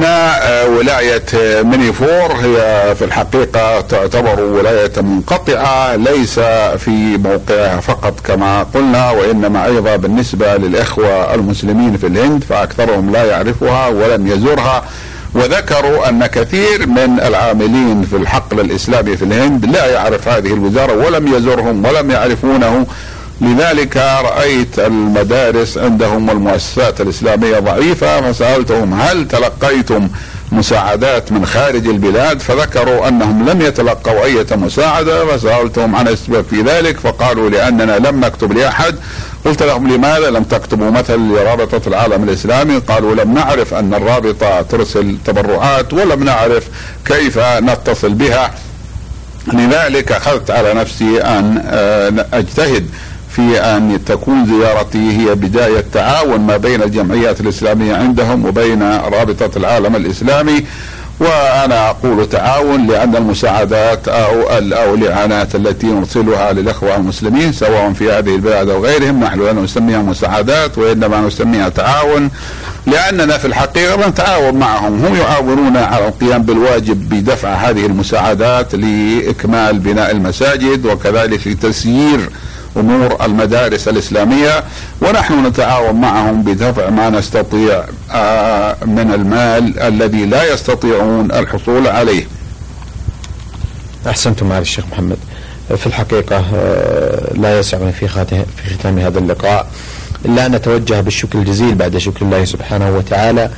إن 0.00 0.04
آه، 0.06 0.68
ولاية 0.68 1.62
منيفور 1.62 2.32
هي 2.32 2.94
في 2.98 3.04
الحقيقة 3.04 3.80
تعتبر 3.80 4.40
ولاية 4.40 4.92
منقطعة 4.96 5.96
ليس 5.96 6.40
في 6.78 7.16
موقعها 7.16 7.80
فقط 7.80 8.20
كما 8.24 8.62
قلنا 8.62 9.10
وإنما 9.10 9.66
أيضا 9.66 9.96
بالنسبة 9.96 10.56
للإخوة 10.56 11.34
المسلمين 11.34 11.96
في 11.96 12.06
الهند 12.06 12.44
فأكثرهم 12.44 13.12
لا 13.12 13.24
يعرفها 13.24 13.88
ولم 13.88 14.26
يزورها. 14.26 14.84
وذكروا 15.34 16.08
أن 16.08 16.26
كثير 16.26 16.86
من 16.86 17.20
العاملين 17.20 18.02
في 18.02 18.16
الحقل 18.16 18.60
الإسلامي 18.60 19.16
في 19.16 19.24
الهند 19.24 19.64
لا 19.64 19.86
يعرف 19.86 20.28
هذه 20.28 20.54
الوزارة 20.54 21.06
ولم 21.06 21.36
يزورهم 21.36 21.84
ولم 21.84 22.10
يعرفونه. 22.10 22.86
لذلك 23.40 23.96
رأيت 23.96 24.78
المدارس 24.78 25.78
عندهم 25.78 26.28
والمؤسسات 26.28 27.00
الإسلامية 27.00 27.58
ضعيفة 27.58 28.32
فسألتهم 28.32 29.00
هل 29.00 29.28
تلقيتم 29.28 30.08
مساعدات 30.52 31.32
من 31.32 31.46
خارج 31.46 31.86
البلاد؟ 31.86 32.40
فذكروا 32.40 33.08
أنهم 33.08 33.48
لم 33.48 33.60
يتلقوا 33.60 34.24
أي 34.24 34.46
مساعدة 34.52 35.26
فسألتهم 35.26 35.96
عن 35.96 36.08
السبب 36.08 36.44
في 36.50 36.62
ذلك 36.62 37.00
فقالوا 37.00 37.50
لأننا 37.50 37.98
لم 37.98 38.20
نكتب 38.20 38.52
لأحد. 38.52 38.94
قلت 39.44 39.62
لهم 39.62 39.92
لماذا 39.92 40.30
لم 40.30 40.42
تكتبوا؟ 40.42 40.90
مثل 40.90 41.18
لرابطة 41.18 41.80
العالم 41.88 42.24
الإسلامي 42.24 42.78
قالوا 42.78 43.14
لم 43.14 43.34
نعرف 43.34 43.74
أن 43.74 43.94
الرابطة 43.94 44.62
ترسل 44.62 45.16
تبرعات 45.24 45.92
ولم 45.92 46.24
نعرف 46.24 46.64
كيف 47.04 47.38
نتصل 47.38 48.12
بها. 48.12 48.54
لذلك 49.52 50.12
أخذت 50.12 50.50
على 50.50 50.74
نفسي 50.74 51.20
أن 51.20 51.62
آه، 51.66 52.26
أجتهد. 52.32 52.86
في 53.40 53.60
أن 53.60 54.04
تكون 54.06 54.46
زيارتي 54.46 55.18
هي 55.18 55.34
بداية 55.34 55.84
تعاون 55.92 56.40
ما 56.40 56.56
بين 56.56 56.82
الجمعيات 56.82 57.40
الاسلاميه 57.40 57.94
عندهم 57.94 58.44
وبين 58.46 58.82
رابطة 58.92 59.50
العالم 59.56 59.96
الإسلامي. 59.96 60.64
وأنا 61.20 61.90
أقول 61.90 62.28
تعاون 62.28 62.86
لأن 62.86 63.16
المساعدات 63.16 64.08
أو 64.08 64.42
أو 64.72 64.94
الاعانات 64.94 65.54
التي 65.54 65.86
نرسلها 65.86 66.52
للإخوة 66.52 66.96
المسلمين 66.96 67.52
سواء 67.52 67.92
في 67.92 68.12
هذه 68.12 68.34
البلاد 68.34 68.68
أو 68.68 68.84
غيرهم 68.84 69.20
نحن 69.20 69.40
لا 69.40 69.52
نسميها 69.52 70.02
مساعدات 70.02 70.78
وإنما 70.78 71.20
نسميها 71.20 71.68
تعاون 71.68 72.30
لأننا 72.86 73.38
في 73.38 73.46
الحقيقة 73.46 74.08
نتعاون 74.08 74.54
معهم. 74.54 75.04
هم 75.04 75.16
يعاونونا 75.16 75.80
على 75.80 76.08
القيام 76.08 76.42
بالواجب 76.42 77.08
بدفع 77.08 77.54
هذه 77.54 77.86
المساعدات 77.86 78.74
لإكمال 78.74 79.78
بناء 79.78 80.10
المساجد 80.10 80.86
وكذلك 80.86 81.46
لتسيير 81.46 82.30
أمور 82.76 83.24
المدارس 83.24 83.88
الإسلامية 83.88 84.64
ونحن 85.00 85.46
نتعاون 85.46 86.00
معهم 86.00 86.42
بدفع 86.42 86.90
ما 86.90 87.10
نستطيع 87.10 87.84
آه، 88.12 88.76
من 88.84 89.14
المال 89.14 89.80
الذي 89.80 90.26
لا 90.26 90.52
يستطيعون 90.52 91.32
الحصول 91.32 91.88
عليه. 91.88 92.24
أحسنتم 94.06 94.48
معالي 94.48 94.62
الشيخ 94.62 94.84
محمد. 94.92 95.18
في 95.76 95.86
الحقيقة 95.86 96.44
آه، 96.54 97.34
لا 97.34 97.58
يسعني 97.58 97.92
في 97.92 98.08
في 98.56 98.74
ختام 98.78 98.98
هذا 98.98 99.18
اللقاء 99.18 99.66
إلا 100.24 100.46
أن 100.46 100.52
نتوجه 100.52 101.00
بالشكر 101.00 101.38
الجزيل 101.38 101.74
بعد 101.74 101.96
شكر 101.96 102.24
الله 102.24 102.44
سبحانه 102.44 102.96
وتعالى 102.96 103.50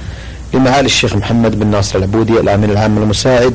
لمعالي 0.55 0.87
الشيخ 0.87 1.17
محمد 1.17 1.59
بن 1.59 1.67
ناصر 1.67 1.99
العبودي 1.99 2.41
الأمين 2.41 2.71
العام 2.71 2.99
المساعد 2.99 3.55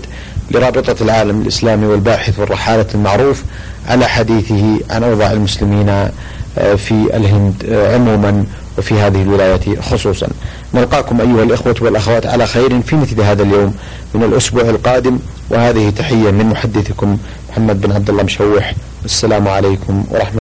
لرابطة 0.52 1.04
العالم 1.04 1.42
الإسلامي 1.42 1.86
والباحث 1.86 2.40
والرحالة 2.40 2.86
المعروف 2.96 3.44
على 3.88 4.08
حديثه 4.08 4.80
عن 4.90 5.04
أوضاع 5.04 5.32
المسلمين 5.32 5.90
آه، 5.90 6.76
في 6.76 6.92
الهند 6.92 7.66
آه، 7.70 7.96
عموما 7.96 8.46
وفي 8.78 8.96
هذه 8.96 9.22
الولاية 9.22 9.80
خصوصا. 9.82 10.28
نلقاكم 10.74 11.22
أيها 11.22 11.44
الإخوة 11.44 11.76
والأخوات 11.82 12.26
على 12.26 12.48
خير 12.48 12.82
في 12.82 12.96
مثل 12.96 13.22
هذا 13.22 13.44
اليوم 13.44 13.74
من 14.14 14.24
الأسبوع 14.24 14.62
القادم 14.62 15.20
وهذه 15.50 15.90
تحية 15.90 16.32
من 16.32 16.46
محدثكم 16.46 17.18
محمد 17.50 17.82
بن 17.82 17.92
عبد 17.92 18.10
الله 18.10 18.24
مشوح. 18.24 18.74
السلام 19.06 19.48
عليكم 19.48 20.06
ورحمة 20.12 20.36